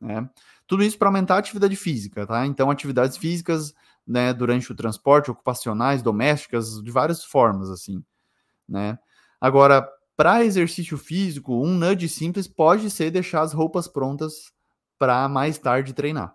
Né? 0.00 0.28
Tudo 0.66 0.82
isso 0.82 0.96
para 0.96 1.08
aumentar 1.08 1.34
a 1.34 1.38
atividade 1.38 1.76
física, 1.76 2.26
tá? 2.26 2.46
Então, 2.46 2.70
atividades 2.70 3.16
físicas 3.16 3.74
né, 4.06 4.32
durante 4.32 4.70
o 4.70 4.74
transporte, 4.74 5.30
ocupacionais, 5.30 6.02
domésticas, 6.02 6.82
de 6.82 6.90
várias 6.90 7.24
formas, 7.24 7.70
assim, 7.70 8.02
né? 8.68 8.98
Agora, 9.40 9.86
para 10.16 10.44
exercício 10.44 10.96
físico, 10.96 11.54
um 11.54 11.74
nudge 11.74 12.08
simples 12.08 12.46
pode 12.46 12.90
ser 12.90 13.10
deixar 13.10 13.42
as 13.42 13.52
roupas 13.52 13.88
prontas 13.88 14.52
para 14.98 15.28
mais 15.28 15.58
tarde 15.58 15.92
treinar, 15.92 16.34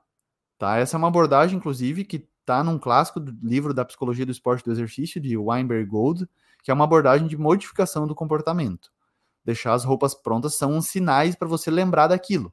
tá? 0.57 0.77
Essa 0.77 0.95
é 0.95 0.99
uma 0.99 1.07
abordagem, 1.07 1.57
inclusive, 1.57 2.03
que 2.03 2.27
está 2.49 2.63
num 2.63 2.79
clássico 2.79 3.19
do 3.19 3.31
livro 3.47 3.73
da 3.73 3.85
Psicologia 3.85 4.25
do 4.25 4.31
Esporte 4.31 4.65
do 4.65 4.71
Exercício, 4.71 5.21
de 5.21 5.37
Weinberg 5.37 5.85
Gold, 5.85 6.27
que 6.63 6.71
é 6.71 6.73
uma 6.73 6.83
abordagem 6.83 7.27
de 7.27 7.37
modificação 7.37 8.07
do 8.07 8.15
comportamento. 8.15 8.91
Deixar 9.45 9.73
as 9.73 9.85
roupas 9.85 10.15
prontas 10.15 10.55
são 10.55 10.81
sinais 10.81 11.35
para 11.35 11.47
você 11.47 11.69
lembrar 11.69 12.07
daquilo. 12.07 12.51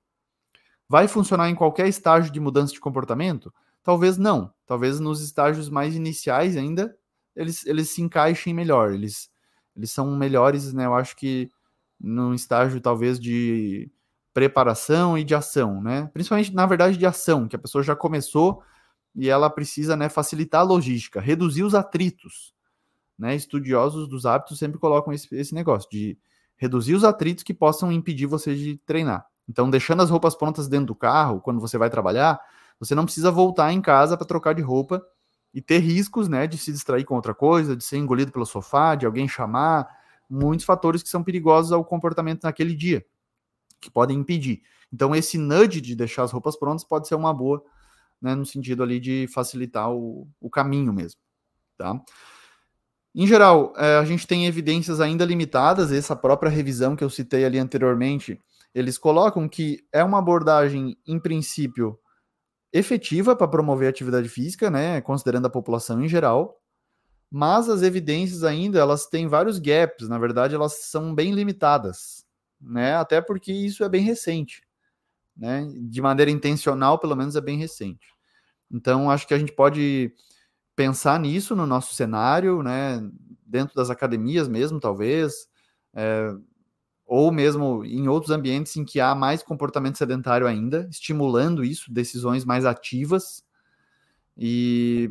Vai 0.89 1.09
funcionar 1.09 1.49
em 1.49 1.55
qualquer 1.55 1.89
estágio 1.89 2.31
de 2.31 2.39
mudança 2.39 2.73
de 2.73 2.81
comportamento? 2.81 3.53
Talvez 3.83 4.17
não. 4.17 4.53
Talvez 4.67 5.01
nos 5.01 5.21
estágios 5.23 5.69
mais 5.69 5.97
iniciais 5.97 6.57
ainda 6.57 6.97
eles, 7.35 7.67
eles 7.67 7.91
se 7.91 8.03
encaixem 8.03 8.55
melhor. 8.55 8.93
Eles, 8.93 9.31
eles 9.75 9.91
são 9.91 10.15
melhores, 10.17 10.73
né? 10.73 10.87
Eu 10.87 10.95
acho 10.95 11.17
que 11.17 11.51
num 11.99 12.35
estágio 12.35 12.81
talvez 12.81 13.19
de 13.19 13.91
preparação 14.33 15.17
e 15.17 15.25
de 15.25 15.35
ação, 15.35 15.83
né? 15.83 16.11
Principalmente, 16.13 16.55
na 16.55 16.67
verdade, 16.67 16.99
de 16.99 17.07
ação, 17.07 17.49
que 17.49 17.57
a 17.57 17.59
pessoa 17.59 17.83
já 17.83 17.97
começou 17.97 18.63
e 19.17 19.31
ela 19.31 19.49
precisa 19.49 19.97
né, 19.97 20.09
facilitar 20.09 20.61
a 20.61 20.65
logística, 20.65 21.21
reduzir 21.21 21.63
os 21.63 21.75
atritos. 21.75 22.55
Né? 23.19 23.35
Estudiosos 23.35 24.07
dos 24.07 24.27
hábitos 24.27 24.59
sempre 24.59 24.79
colocam 24.79 25.13
esse, 25.13 25.35
esse 25.35 25.55
negócio 25.55 25.89
de 25.91 26.19
reduzir 26.57 26.95
os 26.95 27.03
atritos 27.03 27.43
que 27.43 27.55
possam 27.55 27.91
impedir 27.91 28.27
você 28.27 28.55
de 28.55 28.77
treinar. 28.85 29.27
Então, 29.49 29.71
deixando 29.71 30.03
as 30.03 30.11
roupas 30.11 30.35
prontas 30.35 30.69
dentro 30.69 30.87
do 30.87 30.95
carro, 30.95 31.41
quando 31.41 31.61
você 31.61 31.79
vai 31.79 31.89
trabalhar, 31.89 32.39
você 32.79 32.95
não 32.95 33.05
precisa 33.05 33.31
voltar 33.31 33.73
em 33.73 33.81
casa 33.81 34.17
para 34.17 34.27
trocar 34.27 34.55
de 34.55 34.61
roupa 34.61 35.03
e 35.55 35.63
ter 35.63 35.79
riscos, 35.79 36.29
né, 36.29 36.47
de 36.47 36.59
se 36.59 36.71
distrair 36.71 37.05
com 37.05 37.15
outra 37.15 37.35
coisa, 37.35 37.75
de 37.75 37.83
ser 37.83 37.97
engolido 37.97 38.31
pelo 38.31 38.45
sofá, 38.45 38.95
de 38.95 39.07
alguém 39.07 39.27
chamar, 39.27 39.89
muitos 40.29 40.67
fatores 40.67 41.03
que 41.03 41.09
são 41.09 41.23
perigosos 41.23 41.73
ao 41.73 41.85
comportamento 41.85 42.43
naquele 42.43 42.75
dia, 42.75 43.07
que 43.81 43.91
podem 43.91 44.19
impedir. 44.19 44.63
Então, 44.93 45.15
esse 45.15 45.39
nudge 45.39 45.81
de 45.81 45.95
deixar 45.95 46.25
as 46.25 46.33
roupas 46.33 46.57
prontas 46.57 46.85
pode 46.85 47.09
ser 47.09 47.15
uma 47.15 47.33
boa, 47.33 47.63
né, 48.21 48.35
no 48.35 48.47
sentido 48.47 48.83
ali 48.83 48.99
de 48.99 49.27
facilitar 49.29 49.91
o, 49.93 50.29
o 50.41 50.51
caminho 50.51 50.93
mesmo, 50.93 51.21
tá? 51.77 52.01
Em 53.15 53.27
geral, 53.27 53.73
é, 53.77 53.97
a 53.97 54.05
gente 54.05 54.27
tem 54.27 54.47
evidências 54.47 55.01
ainda 55.01 55.25
limitadas, 55.25 55.91
essa 55.91 56.15
própria 56.15 56.51
revisão 56.51 56.95
que 56.95 57.03
eu 57.03 57.09
citei 57.09 57.47
ali 57.47 57.59
anteriormente, 57.59 58.39
eles 58.75 58.99
colocam 58.99 59.49
que 59.49 59.83
é 59.91 60.05
uma 60.05 60.19
abordagem, 60.19 60.99
em 61.07 61.19
princípio, 61.19 61.99
efetiva 62.71 63.35
para 63.35 63.49
promover 63.49 63.87
a 63.87 63.91
atividade 63.91 64.29
física, 64.29 64.71
né, 64.71 65.01
considerando 65.01 65.47
a 65.47 65.51
população 65.51 66.05
em 66.05 66.09
geral, 66.09 66.61
mas 67.31 67.71
as 67.71 67.81
evidências 67.81 68.45
ainda, 68.45 68.79
elas 68.79 69.07
têm 69.07 69.27
vários 69.27 69.59
gaps, 69.59 70.11
na 70.11 70.19
verdade, 70.19 70.55
elas 70.55 70.85
são 70.85 71.15
bem 71.15 71.33
limitadas, 71.33 72.27
né, 72.61 72.97
até 72.97 73.23
porque 73.23 73.51
isso 73.51 73.83
é 73.83 73.89
bem 73.89 74.03
recente, 74.03 74.63
né, 75.37 75.69
de 75.75 76.01
maneira 76.01 76.31
intencional, 76.31 76.99
pelo 76.99 77.17
menos 77.17 77.37
é 77.37 77.41
bem 77.41 77.59
recente. 77.59 78.07
Então, 78.71 79.11
acho 79.11 79.27
que 79.27 79.35
a 79.35 79.39
gente 79.39 79.53
pode 79.53 80.13
pensar 80.75 81.19
nisso 81.21 81.55
no 81.55 81.67
nosso 81.67 81.95
cenário, 81.95 82.63
né, 82.63 83.01
dentro 83.47 83.75
das 83.75 83.91
academias 83.91 84.49
mesmo, 84.49 84.81
talvez, 84.81 85.49
é, 85.95 86.35
ou 87.07 87.31
mesmo 87.31 87.85
em 87.85 88.09
outros 88.09 88.33
ambientes 88.33 88.77
em 88.77 88.85
que 88.85 89.01
há 89.01 89.15
mais 89.15 89.43
comportamento 89.43 89.97
sedentário 89.97 90.47
ainda, 90.47 90.89
estimulando 90.91 91.65
isso, 91.65 91.93
decisões 91.93 92.45
mais 92.45 92.65
ativas. 92.65 93.45
E 94.37 95.11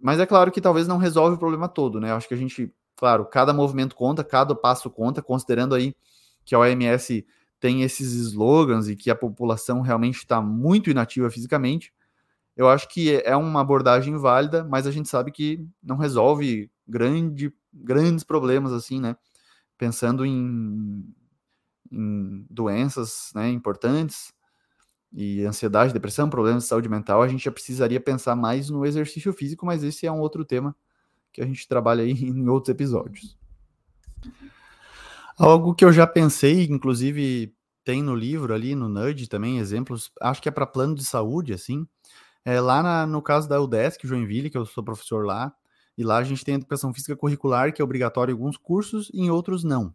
mas 0.00 0.18
é 0.18 0.24
claro 0.24 0.50
que 0.50 0.62
talvez 0.62 0.88
não 0.88 0.96
resolve 0.96 1.36
o 1.36 1.38
problema 1.38 1.68
todo, 1.68 2.00
né? 2.00 2.10
Acho 2.12 2.26
que 2.26 2.32
a 2.32 2.36
gente, 2.36 2.72
claro, 2.96 3.26
cada 3.26 3.52
movimento 3.52 3.94
conta, 3.94 4.24
cada 4.24 4.54
passo 4.54 4.88
conta, 4.88 5.20
considerando 5.20 5.74
aí 5.74 5.94
que 6.42 6.54
a 6.54 6.58
OMS 6.58 7.26
tem 7.60 7.82
esses 7.82 8.12
slogans 8.14 8.88
e 8.88 8.96
que 8.96 9.10
a 9.10 9.14
população 9.14 9.82
realmente 9.82 10.16
está 10.16 10.40
muito 10.40 10.90
inativa 10.90 11.30
fisicamente. 11.30 11.92
Eu 12.56 12.68
acho 12.68 12.88
que 12.88 13.22
é 13.24 13.36
uma 13.36 13.60
abordagem 13.60 14.16
válida, 14.16 14.64
mas 14.64 14.86
a 14.86 14.90
gente 14.90 15.08
sabe 15.08 15.30
que 15.30 15.64
não 15.82 15.96
resolve 15.96 16.70
grande, 16.88 17.52
grandes 17.72 18.24
problemas 18.24 18.72
assim, 18.72 19.00
né? 19.00 19.14
pensando 19.80 20.26
em, 20.26 21.02
em 21.90 22.46
doenças 22.50 23.32
né, 23.34 23.48
importantes 23.48 24.30
e 25.10 25.42
ansiedade, 25.42 25.94
depressão, 25.94 26.28
problemas 26.28 26.64
de 26.64 26.68
saúde 26.68 26.86
mental, 26.86 27.22
a 27.22 27.28
gente 27.28 27.46
já 27.46 27.50
precisaria 27.50 27.98
pensar 27.98 28.36
mais 28.36 28.68
no 28.68 28.84
exercício 28.84 29.32
físico, 29.32 29.64
mas 29.64 29.82
esse 29.82 30.06
é 30.06 30.12
um 30.12 30.20
outro 30.20 30.44
tema 30.44 30.76
que 31.32 31.40
a 31.40 31.46
gente 31.46 31.66
trabalha 31.66 32.04
aí 32.04 32.12
em 32.22 32.46
outros 32.46 32.68
episódios. 32.68 33.38
Algo 35.40 35.74
que 35.74 35.86
eu 35.86 35.90
já 35.90 36.06
pensei, 36.06 36.64
inclusive 36.64 37.54
tem 37.82 38.02
no 38.02 38.14
livro 38.14 38.52
ali, 38.52 38.74
no 38.74 38.90
Nudge 38.90 39.26
também, 39.26 39.56
exemplos, 39.58 40.12
acho 40.20 40.42
que 40.42 40.50
é 40.50 40.52
para 40.52 40.66
plano 40.66 40.94
de 40.94 41.02
saúde, 41.02 41.54
assim, 41.54 41.88
é, 42.44 42.60
lá 42.60 42.82
na, 42.82 43.06
no 43.06 43.22
caso 43.22 43.48
da 43.48 43.58
UDESC 43.58 44.06
Joinville, 44.06 44.50
que 44.50 44.58
eu 44.58 44.66
sou 44.66 44.84
professor 44.84 45.24
lá, 45.24 45.50
e 45.96 46.04
lá 46.04 46.18
a 46.18 46.24
gente 46.24 46.44
tem 46.44 46.56
educação 46.56 46.92
física 46.92 47.16
curricular, 47.16 47.72
que 47.72 47.80
é 47.80 47.84
obrigatório 47.84 48.32
em 48.32 48.34
alguns 48.34 48.58
cursos 48.58 49.10
e 49.14 49.22
em 49.22 49.30
outros 49.30 49.64
não. 49.64 49.94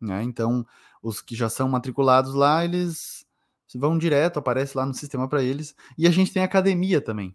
Né? 0.00 0.22
Então, 0.22 0.64
os 1.02 1.20
que 1.20 1.34
já 1.34 1.48
são 1.48 1.68
matriculados 1.68 2.32
lá, 2.32 2.64
eles 2.64 3.26
vão 3.74 3.98
direto, 3.98 4.38
aparece 4.38 4.76
lá 4.76 4.86
no 4.86 4.94
sistema 4.94 5.28
para 5.28 5.42
eles. 5.42 5.74
E 5.98 6.06
a 6.06 6.12
gente 6.12 6.32
tem 6.32 6.44
academia 6.44 7.00
também. 7.00 7.34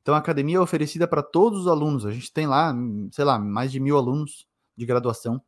Então, 0.00 0.14
a 0.14 0.18
academia 0.18 0.58
é 0.58 0.60
oferecida 0.60 1.08
para 1.08 1.24
todos 1.24 1.62
os 1.62 1.66
alunos. 1.66 2.06
A 2.06 2.12
gente 2.12 2.32
tem 2.32 2.46
lá, 2.46 2.72
sei 3.10 3.24
lá, 3.24 3.36
mais 3.36 3.72
de 3.72 3.80
mil 3.80 3.96
alunos 3.96 4.46
de 4.76 4.86
graduação 4.86 5.42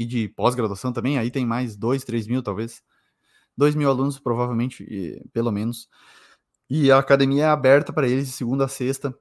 e 0.00 0.06
de 0.06 0.28
pós-graduação 0.30 0.94
também. 0.94 1.18
Aí 1.18 1.30
tem 1.30 1.44
mais 1.44 1.76
dois, 1.76 2.02
três 2.04 2.26
mil, 2.26 2.42
talvez. 2.42 2.82
Dois 3.54 3.74
mil 3.74 3.90
alunos, 3.90 4.18
provavelmente, 4.18 5.22
pelo 5.30 5.52
menos. 5.52 5.90
E 6.70 6.90
a 6.90 6.98
academia 6.98 7.44
é 7.44 7.48
aberta 7.48 7.92
para 7.92 8.08
eles 8.08 8.26
de 8.26 8.32
segunda 8.32 8.64
a 8.64 8.68
sexta, 8.68 9.14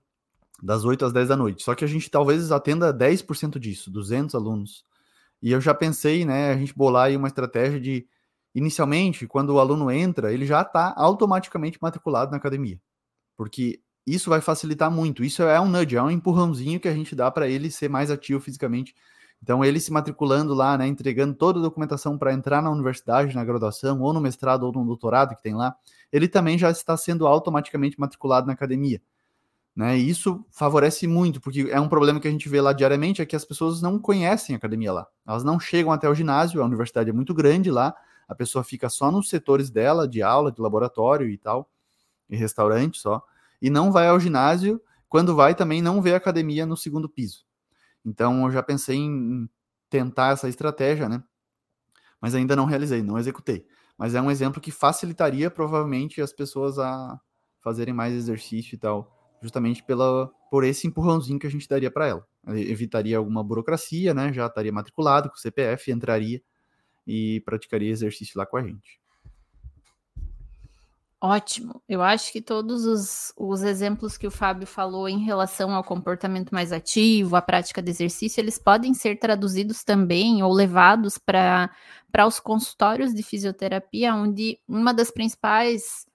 das 0.64 0.86
8 0.86 1.04
às 1.04 1.12
10 1.12 1.28
da 1.28 1.36
noite. 1.36 1.64
Só 1.64 1.76
que 1.76 1.84
a 1.84 1.88
gente 1.88 2.10
talvez 2.10 2.50
atenda 2.50 2.94
10% 2.94 3.60
disso, 3.60 3.92
200 3.92 4.34
alunos. 4.36 4.86
E 5.42 5.52
eu 5.52 5.60
já 5.60 5.74
pensei, 5.74 6.24
né, 6.24 6.54
a 6.54 6.58
gente 6.58 6.74
bolar 6.74 7.08
aí 7.08 7.18
uma 7.18 7.28
estratégia 7.28 7.78
de, 7.78 8.08
inicialmente, 8.56 9.28
quando 9.28 9.50
o 9.50 9.60
aluno 9.60 9.92
entra, 9.92 10.32
ele 10.32 10.46
já 10.46 10.62
está 10.62 10.94
automaticamente 10.96 11.78
matriculado 11.82 12.32
na 12.32 12.38
academia. 12.38 12.80
Porque 13.36 13.82
isso 14.08 14.30
vai 14.30 14.40
facilitar 14.40 14.90
muito. 14.90 15.26
Isso 15.26 15.44
é 15.44 15.60
um 15.60 15.68
nudge, 15.68 15.98
é 15.98 16.02
um 16.02 16.10
empurrãozinho 16.10 16.80
que 16.80 16.88
a 16.88 16.94
gente 16.94 17.14
dá 17.16 17.30
para 17.30 17.50
ele 17.50 17.70
ser 17.70 17.90
mais 17.90 18.10
ativo 18.10 18.40
fisicamente. 18.40 18.96
Então, 19.42 19.64
ele 19.64 19.80
se 19.80 19.92
matriculando 19.92 20.54
lá, 20.54 20.78
né, 20.78 20.88
entregando 20.88 21.34
toda 21.34 21.60
a 21.60 21.62
documentação 21.62 22.18
para 22.18 22.34
entrar 22.34 22.62
na 22.62 22.70
universidade, 22.70 23.36
na 23.36 23.46
graduação, 23.46 24.02
ou 24.02 24.14
no 24.14 24.20
mestrado, 24.20 24.64
ou 24.64 24.72
no 24.72 24.86
doutorado 24.86 25.36
que 25.36 25.42
tem 25.42 25.56
lá, 25.56 25.76
ele 26.12 26.28
também 26.28 26.58
já 26.58 26.70
está 26.70 26.98
sendo 26.98 27.26
automaticamente 27.26 28.00
matriculado 28.00 28.48
na 28.48 28.54
academia. 28.54 29.02
Né? 29.76 29.98
E 29.98 30.10
isso 30.10 30.46
favorece 30.52 31.08
muito, 31.08 31.40
porque 31.40 31.70
é 31.72 31.80
um 31.80 31.88
problema 31.88 32.20
que 32.20 32.28
a 32.28 32.32
gente 32.32 32.50
vê 32.50 32.60
lá 32.60 32.74
diariamente, 32.74 33.22
é 33.22 33.26
que 33.26 33.36
as 33.36 33.46
pessoas 33.46 33.82
não 33.82 33.98
conhecem 33.98 34.54
a 34.54 34.58
academia 34.58 34.92
lá. 34.92 35.08
Elas 35.26 35.44
não 35.44 35.60
chegam 35.60 35.92
até 35.92 36.10
o 36.10 36.14
ginásio, 36.14 36.62
a 36.62 36.66
universidade 36.66 37.10
é 37.10 37.14
muito 37.14 37.34
grande 37.34 37.72
lá, 37.72 37.96
a 38.28 38.36
pessoa 38.36 38.64
fica 38.64 38.90
só 38.90 39.10
nos 39.10 39.30
setores 39.30 39.70
dela, 39.70 40.08
de 40.08 40.22
aula, 40.22 40.52
de 40.52 40.62
laboratório 40.62 41.30
e 41.30 41.38
tal, 41.38 41.70
e 42.30 42.36
restaurante 42.36 43.00
só, 43.00 43.24
e 43.62 43.70
não 43.70 43.92
vai 43.92 44.08
ao 44.08 44.20
ginásio, 44.20 44.82
quando 45.08 45.36
vai 45.36 45.56
também 45.56 45.82
não 45.82 46.02
vê 46.02 46.14
a 46.14 46.18
academia 46.18 46.66
no 46.66 46.76
segundo 46.78 47.08
piso. 47.08 47.49
Então 48.06 48.46
eu 48.46 48.52
já 48.52 48.64
pensei 48.64 48.98
em 48.98 49.50
tentar 49.90 50.34
essa 50.34 50.50
estratégia, 50.50 51.10
né? 51.10 51.24
Mas 52.22 52.36
ainda 52.36 52.56
não 52.56 52.66
realizei, 52.66 53.02
não 53.02 53.18
executei. 53.18 53.66
Mas 53.98 54.16
é 54.16 54.22
um 54.22 54.32
exemplo 54.32 54.62
que 54.62 54.72
facilitaria 54.72 55.52
provavelmente 55.52 56.22
as 56.22 56.34
pessoas 56.34 56.80
a 56.80 57.20
fazerem 57.62 57.94
mais 57.94 58.14
exercício 58.14 58.76
e 58.76 58.80
tal 58.80 59.20
justamente 59.42 59.84
pela, 59.84 60.32
por 60.50 60.64
esse 60.64 60.88
empurrãozinho 60.88 61.40
que 61.40 61.48
a 61.48 61.52
gente 61.52 61.68
daria 61.68 61.92
para 61.92 62.08
ela. 62.08 62.28
Evitaria 62.48 63.18
alguma 63.18 63.44
burocracia, 63.44 64.14
né? 64.14 64.34
Já 64.34 64.48
estaria 64.48 64.72
matriculado 64.72 65.30
com 65.30 65.36
o 65.36 65.40
CPF, 65.40 65.92
entraria 65.92 66.42
e 67.08 67.42
praticaria 67.46 67.92
exercício 67.92 68.38
lá 68.38 68.46
com 68.46 68.58
a 68.58 68.64
gente. 68.64 68.99
Ótimo. 71.22 71.82
Eu 71.88 72.02
acho 72.02 72.32
que 72.32 72.42
todos 72.42 72.86
os, 72.86 73.34
os, 73.36 73.62
exemplos 73.62 74.18
que 74.18 74.26
o 74.26 74.32
Fábio 74.32 74.66
falou 74.66 75.08
em 75.10 75.20
relação 75.20 75.76
ao 75.76 75.84
comportamento 75.84 76.52
mais 76.52 76.72
ativo, 76.72 77.36
à 77.36 77.42
prática 77.42 77.82
de 77.82 77.90
exercício, 77.90 78.40
eles 78.40 78.58
podem 78.58 78.94
ser 78.94 79.20
traduzidos 79.20 79.84
também 79.84 80.42
ou 80.42 80.54
levados 80.54 81.18
para 81.18 81.70
os 82.26 82.40
consultórios 82.40 83.14
de 83.14 83.22
fisioterapia, 83.22 84.16
onde 84.16 84.60
uma 84.66 84.94
das 84.94 85.12
principais 85.12 86.08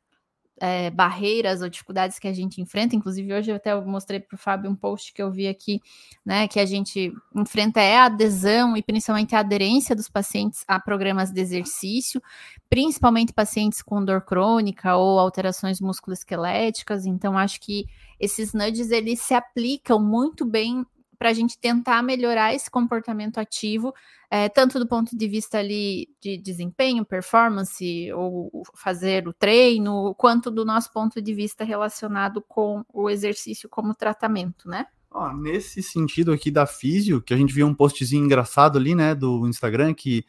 é, 0.60 0.90
barreiras 0.90 1.62
ou 1.62 1.68
dificuldades 1.68 2.18
que 2.18 2.28
a 2.28 2.32
gente 2.32 2.60
enfrenta. 2.60 2.94
Inclusive, 2.94 3.32
hoje 3.32 3.50
eu 3.50 3.56
até 3.56 3.74
mostrei 3.80 4.20
para 4.20 4.34
o 4.34 4.38
Fábio 4.38 4.70
um 4.70 4.74
post 4.74 5.12
que 5.12 5.22
eu 5.22 5.30
vi 5.30 5.48
aqui, 5.48 5.80
né, 6.24 6.46
que 6.46 6.60
a 6.60 6.66
gente 6.66 7.12
enfrenta 7.34 7.80
é 7.80 7.98
a 7.98 8.04
adesão 8.04 8.76
e 8.76 8.82
principalmente 8.82 9.34
a 9.34 9.40
aderência 9.40 9.94
dos 9.96 10.08
pacientes 10.08 10.64
a 10.68 10.78
programas 10.78 11.32
de 11.32 11.40
exercício, 11.40 12.22
principalmente 12.68 13.32
pacientes 13.32 13.82
com 13.82 14.04
dor 14.04 14.22
crônica 14.22 14.96
ou 14.96 15.18
alterações 15.18 15.80
musculoesqueléticas. 15.80 17.06
Então, 17.06 17.36
acho 17.36 17.60
que 17.60 17.86
esses 18.18 18.52
nudges 18.52 18.90
eles 18.90 19.20
se 19.20 19.34
aplicam 19.34 20.00
muito 20.00 20.44
bem 20.44 20.86
para 21.24 21.30
a 21.30 21.32
gente 21.32 21.58
tentar 21.58 22.02
melhorar 22.02 22.54
esse 22.54 22.70
comportamento 22.70 23.38
ativo, 23.38 23.94
é, 24.30 24.46
tanto 24.46 24.78
do 24.78 24.86
ponto 24.86 25.16
de 25.16 25.26
vista 25.26 25.56
ali 25.56 26.06
de 26.20 26.36
desempenho, 26.36 27.02
performance, 27.02 28.12
ou 28.12 28.62
fazer 28.74 29.26
o 29.26 29.32
treino, 29.32 30.14
quanto 30.16 30.50
do 30.50 30.66
nosso 30.66 30.92
ponto 30.92 31.22
de 31.22 31.32
vista 31.32 31.64
relacionado 31.64 32.44
com 32.46 32.84
o 32.92 33.08
exercício 33.08 33.70
como 33.70 33.94
tratamento, 33.94 34.68
né? 34.68 34.84
Oh, 35.10 35.32
nesse 35.32 35.82
sentido 35.82 36.30
aqui 36.30 36.50
da 36.50 36.66
físio, 36.66 37.22
que 37.22 37.32
a 37.32 37.38
gente 37.38 37.54
viu 37.54 37.66
um 37.66 37.74
postzinho 37.74 38.26
engraçado 38.26 38.76
ali, 38.76 38.94
né, 38.94 39.14
do 39.14 39.48
Instagram, 39.48 39.94
que 39.94 40.26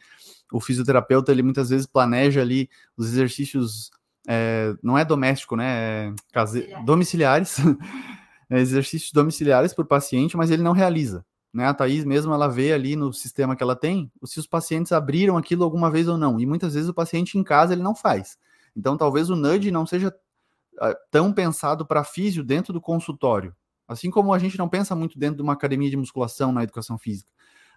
o 0.50 0.62
fisioterapeuta, 0.62 1.30
ele 1.30 1.42
muitas 1.42 1.68
vezes 1.68 1.86
planeja 1.86 2.40
ali 2.40 2.70
os 2.96 3.06
exercícios, 3.08 3.90
é, 4.26 4.74
não 4.82 4.96
é 4.96 5.04
doméstico, 5.04 5.56
né, 5.56 6.06
é 6.06 6.14
case... 6.32 6.66
domiciliares, 6.86 7.58
exercícios 8.50 9.12
domiciliares 9.12 9.74
por 9.74 9.86
paciente, 9.86 10.36
mas 10.36 10.50
ele 10.50 10.62
não 10.62 10.72
realiza. 10.72 11.24
Né? 11.52 11.66
A 11.66 11.74
Thaís 11.74 12.04
mesmo, 12.04 12.32
ela 12.32 12.48
vê 12.48 12.72
ali 12.72 12.94
no 12.96 13.12
sistema 13.12 13.56
que 13.56 13.62
ela 13.62 13.74
tem, 13.74 14.10
se 14.24 14.38
os 14.38 14.46
pacientes 14.46 14.92
abriram 14.92 15.36
aquilo 15.36 15.64
alguma 15.64 15.90
vez 15.90 16.06
ou 16.06 16.18
não. 16.18 16.38
E 16.38 16.46
muitas 16.46 16.74
vezes 16.74 16.88
o 16.88 16.94
paciente 16.94 17.38
em 17.38 17.42
casa 17.42 17.72
ele 17.72 17.82
não 17.82 17.94
faz. 17.94 18.38
Então 18.76 18.96
talvez 18.96 19.30
o 19.30 19.36
nudge 19.36 19.70
não 19.70 19.86
seja 19.86 20.08
uh, 20.08 20.94
tão 21.10 21.32
pensado 21.32 21.86
para 21.86 22.04
físio 22.04 22.44
dentro 22.44 22.72
do 22.72 22.80
consultório. 22.80 23.54
Assim 23.88 24.10
como 24.10 24.34
a 24.34 24.38
gente 24.38 24.58
não 24.58 24.68
pensa 24.68 24.94
muito 24.94 25.18
dentro 25.18 25.36
de 25.36 25.42
uma 25.42 25.54
academia 25.54 25.88
de 25.88 25.96
musculação 25.96 26.52
na 26.52 26.62
educação 26.62 26.98
física. 26.98 27.30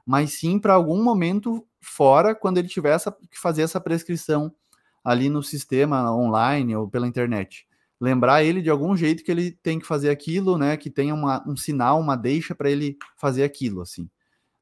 Mas 0.06 0.34
sim 0.34 0.60
para 0.60 0.74
algum 0.74 1.02
momento 1.02 1.66
fora, 1.80 2.36
quando 2.36 2.58
ele 2.58 2.68
tiver 2.68 3.00
que 3.32 3.40
fazer 3.40 3.62
essa 3.62 3.80
prescrição 3.80 4.54
ali 5.04 5.30
no 5.30 5.42
sistema 5.42 6.14
online 6.14 6.76
ou 6.76 6.90
pela 6.90 7.08
internet 7.08 7.69
lembrar 8.00 8.44
ele 8.44 8.62
de 8.62 8.70
algum 8.70 8.96
jeito 8.96 9.24
que 9.24 9.32
ele 9.32 9.52
tem 9.52 9.80
que 9.80 9.86
fazer 9.86 10.10
aquilo, 10.10 10.58
né? 10.58 10.78
Que 10.78 10.90
tenha 10.90 11.14
uma, 11.14 11.44
um 11.48 11.56
sinal, 11.56 12.00
uma 12.00 12.16
deixa 12.16 12.56
para 12.56 12.70
ele 12.70 12.98
fazer 13.18 13.44
aquilo, 13.44 13.82
assim, 13.82 14.10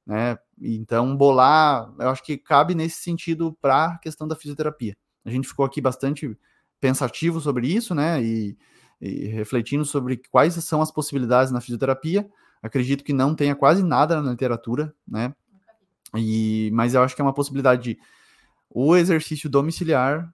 né? 0.06 0.38
Então, 0.60 1.16
bolar, 1.16 1.94
eu 2.00 2.10
acho 2.10 2.24
que 2.24 2.38
cabe 2.38 2.74
nesse 2.74 3.02
sentido 3.02 3.56
para 3.62 3.86
a 3.86 3.98
questão 4.00 4.28
da 4.28 4.36
fisioterapia. 4.36 4.98
A 5.24 5.30
gente 5.30 5.48
ficou 5.48 5.66
aqui 5.66 5.80
bastante 5.80 6.36
pensativo 6.80 7.40
sobre 7.40 7.68
isso, 7.68 7.94
né? 7.94 8.24
E, 8.24 8.58
e 9.00 9.28
refletindo 9.28 9.86
sobre 9.86 10.22
quais 10.32 10.54
são 10.64 10.82
as 10.82 10.92
possibilidades 10.92 11.52
na 11.52 11.62
fisioterapia. 11.62 12.28
Acredito 12.62 13.04
que 13.04 13.14
não 13.14 13.36
tenha 13.36 13.56
quase 13.56 13.84
nada 13.84 14.22
na 14.22 14.32
literatura, 14.32 14.94
né? 15.08 15.34
E, 16.16 16.72
mas 16.74 16.94
eu 16.94 17.04
acho 17.04 17.16
que 17.16 17.22
é 17.22 17.26
uma 17.26 17.34
possibilidade 17.34 17.84
de 17.84 18.00
o 18.70 18.96
exercício 18.96 19.50
domiciliar 19.50 20.30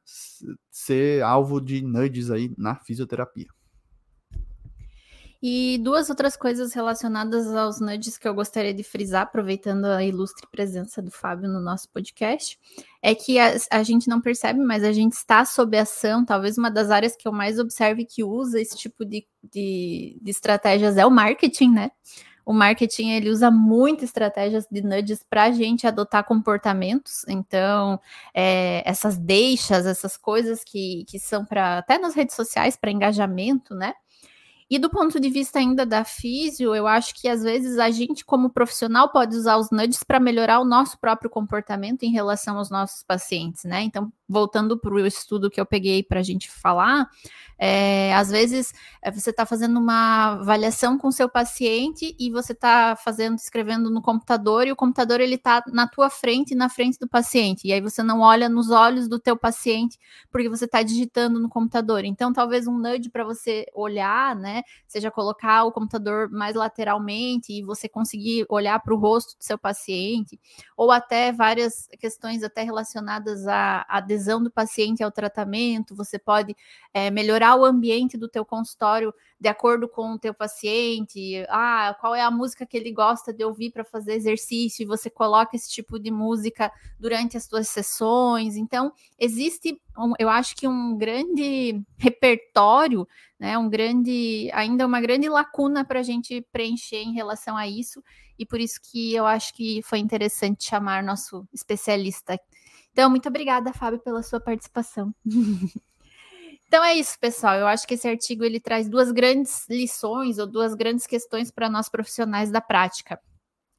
ser 0.72 1.24
alvo 1.24 1.62
de 1.62 1.82
nudges 1.82 2.30
aí 2.30 2.54
na 2.58 2.76
fisioterapia. 2.76 3.48
E 5.46 5.78
duas 5.80 6.10
outras 6.10 6.38
coisas 6.38 6.74
relacionadas 6.74 7.54
aos 7.54 7.82
nudges 7.82 8.18
que 8.18 8.26
eu 8.26 8.34
gostaria 8.34 8.74
de 8.74 8.82
frisar, 8.82 9.24
aproveitando 9.24 9.84
a 9.84 10.02
ilustre 10.02 10.48
presença 10.50 11.02
do 11.02 11.12
Fábio 11.12 11.50
no 11.50 11.60
nosso 11.60 11.90
podcast, 11.90 12.58
é 13.02 13.14
que 13.14 13.38
a, 13.38 13.54
a, 13.70 13.84
gente 13.84 14.08
não 14.08 14.22
percebe, 14.22 14.62
mas 14.62 14.86
a 14.86 14.94
gente 14.94 15.12
está 15.12 15.44
sob 15.44 15.78
ação. 15.78 16.24
Talvez 16.24 16.58
uma 16.58 16.72
das 16.72 16.90
áreas 16.90 17.14
que 17.18 17.28
eu 17.28 17.34
mais 17.34 17.60
observe 17.60 18.06
que 18.06 18.24
usa 18.24 18.62
esse 18.62 18.78
tipo 18.78 19.04
de, 19.04 19.28
de, 19.44 20.18
de 20.22 20.32
estratégias 20.32 20.96
é 20.96 21.06
o 21.06 21.12
marketing, 21.12 21.72
né? 21.72 21.92
O 22.46 22.54
marketing 22.54 23.12
ele 23.12 23.30
usa 23.30 23.50
muito 23.50 24.04
estratégias 24.04 24.68
de 24.70 24.82
nudges 24.82 25.24
para 25.28 25.44
a 25.44 25.52
gente 25.52 25.88
adotar 25.88 26.24
comportamentos. 26.26 27.26
Então, 27.28 28.00
é, 28.34 28.84
essas 28.86 29.18
deixas, 29.18 29.86
essas 29.86 30.18
coisas 30.18 30.64
que, 30.64 31.06
que 31.08 31.20
são 31.20 31.46
para 31.46 31.78
até 31.80 31.98
nas 31.98 32.14
redes 32.14 32.36
sociais 32.36 32.76
para 32.76 32.92
engajamento, 32.92 33.74
né? 33.76 33.94
E 34.74 34.80
do 34.80 34.90
ponto 34.90 35.20
de 35.20 35.30
vista 35.30 35.60
ainda 35.60 35.86
da 35.86 36.04
físio, 36.04 36.74
eu 36.74 36.88
acho 36.88 37.14
que 37.14 37.28
às 37.28 37.44
vezes 37.44 37.78
a 37.78 37.92
gente, 37.92 38.26
como 38.26 38.50
profissional, 38.50 39.08
pode 39.12 39.36
usar 39.36 39.56
os 39.58 39.70
nudges 39.70 40.04
para 40.04 40.20
melhorar 40.20 40.60
o 40.60 40.66
nosso 40.66 40.98
próprio 41.00 41.30
comportamento 41.30 42.02
em 42.02 42.12
relação 42.12 42.58
aos 42.58 42.72
nossos 42.72 43.04
pacientes, 43.04 43.66
né? 43.66 43.84
Então, 43.84 44.12
voltando 44.28 44.76
para 44.76 44.92
o 44.92 45.06
estudo 45.06 45.48
que 45.52 45.62
eu 45.62 45.66
peguei 45.66 46.02
para 46.02 46.22
a 46.22 46.24
gente 46.24 46.50
falar, 46.50 47.08
é, 47.60 48.14
às 48.16 48.32
vezes 48.32 48.74
é, 49.02 49.12
você 49.12 49.30
está 49.30 49.46
fazendo 49.46 49.80
uma 49.80 50.34
avaliação 50.34 50.98
com 50.98 51.12
seu 51.12 51.30
paciente 51.30 52.16
e 52.20 52.32
você 52.32 52.54
está 52.54 52.96
fazendo, 52.96 53.36
escrevendo 53.36 53.92
no 53.92 54.02
computador 54.02 54.66
e 54.66 54.72
o 54.72 54.76
computador 54.76 55.22
ele 55.22 55.36
está 55.36 55.64
na 55.68 55.88
tua 55.88 56.10
frente 56.10 56.52
e 56.52 56.56
na 56.56 56.68
frente 56.68 56.98
do 56.98 57.08
paciente. 57.08 57.68
E 57.68 57.72
aí 57.72 57.80
você 57.80 58.02
não 58.02 58.22
olha 58.22 58.50
nos 58.50 58.72
olhos 58.72 59.08
do 59.08 59.20
teu 59.20 59.38
paciente 59.38 60.00
porque 60.32 60.50
você 60.50 60.66
está 60.66 60.82
digitando 60.82 61.40
no 61.40 61.48
computador. 61.48 62.04
Então, 62.06 62.34
talvez 62.34 62.66
um 62.66 62.78
nudge 62.78 63.10
para 63.10 63.24
você 63.24 63.68
olhar, 63.74 64.36
né, 64.36 64.63
seja 64.88 65.12
colocar 65.12 65.64
o 65.64 65.72
computador 65.72 66.30
mais 66.30 66.56
lateralmente 66.56 67.54
e 67.54 67.64
você 67.64 67.88
conseguir 67.88 68.46
olhar 68.50 68.80
para 68.80 68.94
o 68.94 68.98
rosto 68.98 69.38
do 69.38 69.44
seu 69.44 69.58
paciente, 69.58 70.40
ou 70.76 70.92
até 70.92 71.32
várias 71.32 71.88
questões 72.00 72.44
até 72.44 72.64
relacionadas 72.64 73.48
à 73.48 73.86
adesão 73.88 74.44
do 74.44 74.52
paciente 74.52 75.04
ao 75.04 75.12
tratamento. 75.12 75.96
Você 75.96 76.18
pode 76.18 76.56
é, 76.94 77.10
melhorar 77.10 77.56
o 77.56 77.66
ambiente 77.66 78.18
do 78.18 78.28
teu 78.28 78.46
consultório 78.46 79.14
de 79.44 79.50
acordo 79.50 79.90
com 79.90 80.14
o 80.14 80.18
teu 80.20 80.34
paciente, 80.34 81.46
ah, 81.50 81.94
qual 82.00 82.16
é 82.16 82.22
a 82.22 82.32
música 82.32 82.66
que 82.66 82.78
ele 82.78 82.94
gosta 82.94 83.34
de 83.34 83.44
ouvir 83.44 83.72
para 83.72 83.84
fazer 83.84 84.14
exercício, 84.14 84.84
e 84.84 84.86
você 84.86 85.10
coloca 85.10 85.54
esse 85.54 85.70
tipo 85.70 86.00
de 86.00 86.10
música 86.10 86.72
durante 86.98 87.36
as 87.36 87.44
suas 87.44 87.68
sessões. 87.68 88.56
Então, 88.56 88.94
existe, 89.20 89.82
eu 90.20 90.30
acho 90.30 90.56
que 90.56 90.68
um 90.68 90.98
grande 90.98 91.82
repertório, 91.98 93.08
né, 93.40 93.58
um 93.58 93.70
grande, 93.70 94.50
ainda 94.54 94.86
uma 94.86 95.00
grande 95.00 95.30
lacuna 95.30 95.86
para 95.86 96.00
a 96.00 96.04
gente 96.04 96.42
preencher 96.52 96.98
em 96.98 97.14
relação 97.14 97.56
a 97.56 97.68
isso, 97.68 98.04
e 98.38 98.46
por 98.46 98.60
isso 98.60 98.80
que 98.82 99.14
eu 99.14 99.26
acho 99.26 99.54
que 99.54 99.82
foi 99.84 100.00
interessante 100.00 100.66
chamar 100.66 101.04
nosso 101.04 101.48
especialista. 101.54 102.40
Então, 102.92 103.10
muito 103.10 103.30
obrigada, 103.30 103.74
Fábio, 103.74 104.00
pela 104.00 104.24
sua 104.24 104.40
participação. 104.40 105.14
Então 106.74 106.84
é 106.84 106.96
isso, 106.96 107.20
pessoal. 107.20 107.54
Eu 107.54 107.68
acho 107.68 107.88
que 107.88 107.94
esse 107.94 108.08
artigo 108.08 108.44
ele 108.44 108.60
traz 108.60 108.90
duas 108.90 109.12
grandes 109.12 109.64
lições 109.70 110.40
ou 110.40 110.48
duas 110.48 110.74
grandes 110.74 111.06
questões 111.06 111.52
para 111.52 111.70
nós 111.70 111.88
profissionais 111.88 112.50
da 112.50 112.60
prática. 112.60 113.20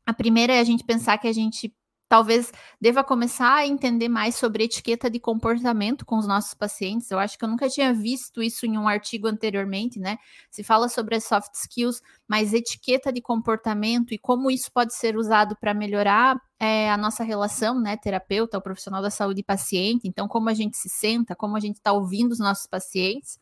A 0.06 0.14
primeira 0.14 0.52
é 0.52 0.60
a 0.60 0.64
gente 0.64 0.84
pensar 0.84 1.18
que 1.18 1.26
a 1.26 1.32
gente 1.32 1.74
talvez 2.08 2.52
deva 2.80 3.02
começar 3.02 3.54
a 3.54 3.66
entender 3.66 4.08
mais 4.08 4.36
sobre 4.36 4.64
etiqueta 4.64 5.10
de 5.10 5.18
comportamento 5.18 6.04
com 6.04 6.16
os 6.18 6.26
nossos 6.26 6.54
pacientes. 6.54 7.10
Eu 7.10 7.18
acho 7.18 7.38
que 7.38 7.44
eu 7.44 7.48
nunca 7.48 7.68
tinha 7.68 7.92
visto 7.92 8.42
isso 8.42 8.66
em 8.66 8.78
um 8.78 8.86
artigo 8.86 9.26
anteriormente, 9.26 9.98
né? 9.98 10.18
Se 10.50 10.62
fala 10.62 10.88
sobre 10.88 11.16
as 11.16 11.24
soft 11.24 11.54
skills, 11.54 12.00
mas 12.28 12.52
etiqueta 12.52 13.12
de 13.12 13.20
comportamento 13.20 14.12
e 14.12 14.18
como 14.18 14.50
isso 14.50 14.70
pode 14.72 14.94
ser 14.94 15.16
usado 15.16 15.56
para 15.56 15.74
melhorar 15.74 16.40
é, 16.58 16.90
a 16.90 16.96
nossa 16.96 17.24
relação, 17.24 17.80
né, 17.80 17.96
terapeuta, 17.96 18.58
o 18.58 18.62
profissional 18.62 19.02
da 19.02 19.10
saúde 19.10 19.40
e 19.40 19.44
paciente. 19.44 20.08
Então, 20.08 20.28
como 20.28 20.48
a 20.48 20.54
gente 20.54 20.76
se 20.76 20.88
senta, 20.88 21.34
como 21.34 21.56
a 21.56 21.60
gente 21.60 21.76
está 21.76 21.92
ouvindo 21.92 22.32
os 22.32 22.38
nossos 22.38 22.66
pacientes. 22.66 23.38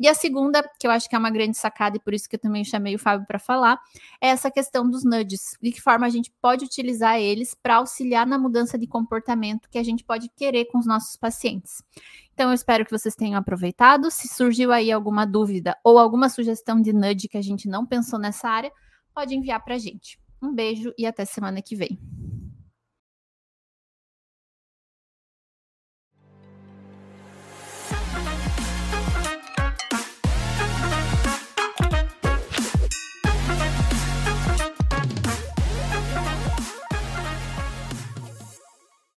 E 0.00 0.08
a 0.08 0.14
segunda, 0.14 0.62
que 0.78 0.86
eu 0.86 0.90
acho 0.90 1.08
que 1.08 1.14
é 1.14 1.18
uma 1.18 1.28
grande 1.28 1.58
sacada 1.58 1.98
e 1.98 2.00
por 2.00 2.14
isso 2.14 2.26
que 2.26 2.34
eu 2.34 2.40
também 2.40 2.64
chamei 2.64 2.94
o 2.94 2.98
Fábio 2.98 3.26
para 3.26 3.38
falar, 3.38 3.78
é 4.18 4.28
essa 4.28 4.50
questão 4.50 4.88
dos 4.88 5.04
nudges. 5.04 5.58
De 5.60 5.70
que 5.70 5.80
forma 5.80 6.06
a 6.06 6.08
gente 6.08 6.32
pode 6.40 6.64
utilizar 6.64 7.18
eles 7.18 7.54
para 7.54 7.76
auxiliar 7.76 8.26
na 8.26 8.38
mudança 8.38 8.78
de 8.78 8.86
comportamento 8.86 9.68
que 9.70 9.76
a 9.76 9.82
gente 9.82 10.02
pode 10.02 10.30
querer 10.30 10.64
com 10.66 10.78
os 10.78 10.86
nossos 10.86 11.16
pacientes. 11.16 11.82
Então, 12.32 12.48
eu 12.48 12.54
espero 12.54 12.86
que 12.86 12.90
vocês 12.90 13.14
tenham 13.14 13.38
aproveitado. 13.38 14.10
Se 14.10 14.26
surgiu 14.26 14.72
aí 14.72 14.90
alguma 14.90 15.26
dúvida 15.26 15.76
ou 15.84 15.98
alguma 15.98 16.30
sugestão 16.30 16.80
de 16.80 16.94
nudge 16.94 17.28
que 17.28 17.36
a 17.36 17.42
gente 17.42 17.68
não 17.68 17.84
pensou 17.84 18.18
nessa 18.18 18.48
área, 18.48 18.72
pode 19.14 19.34
enviar 19.34 19.62
para 19.62 19.74
a 19.74 19.78
gente. 19.78 20.18
Um 20.40 20.54
beijo 20.54 20.94
e 20.96 21.04
até 21.04 21.26
semana 21.26 21.60
que 21.60 21.76
vem. 21.76 21.98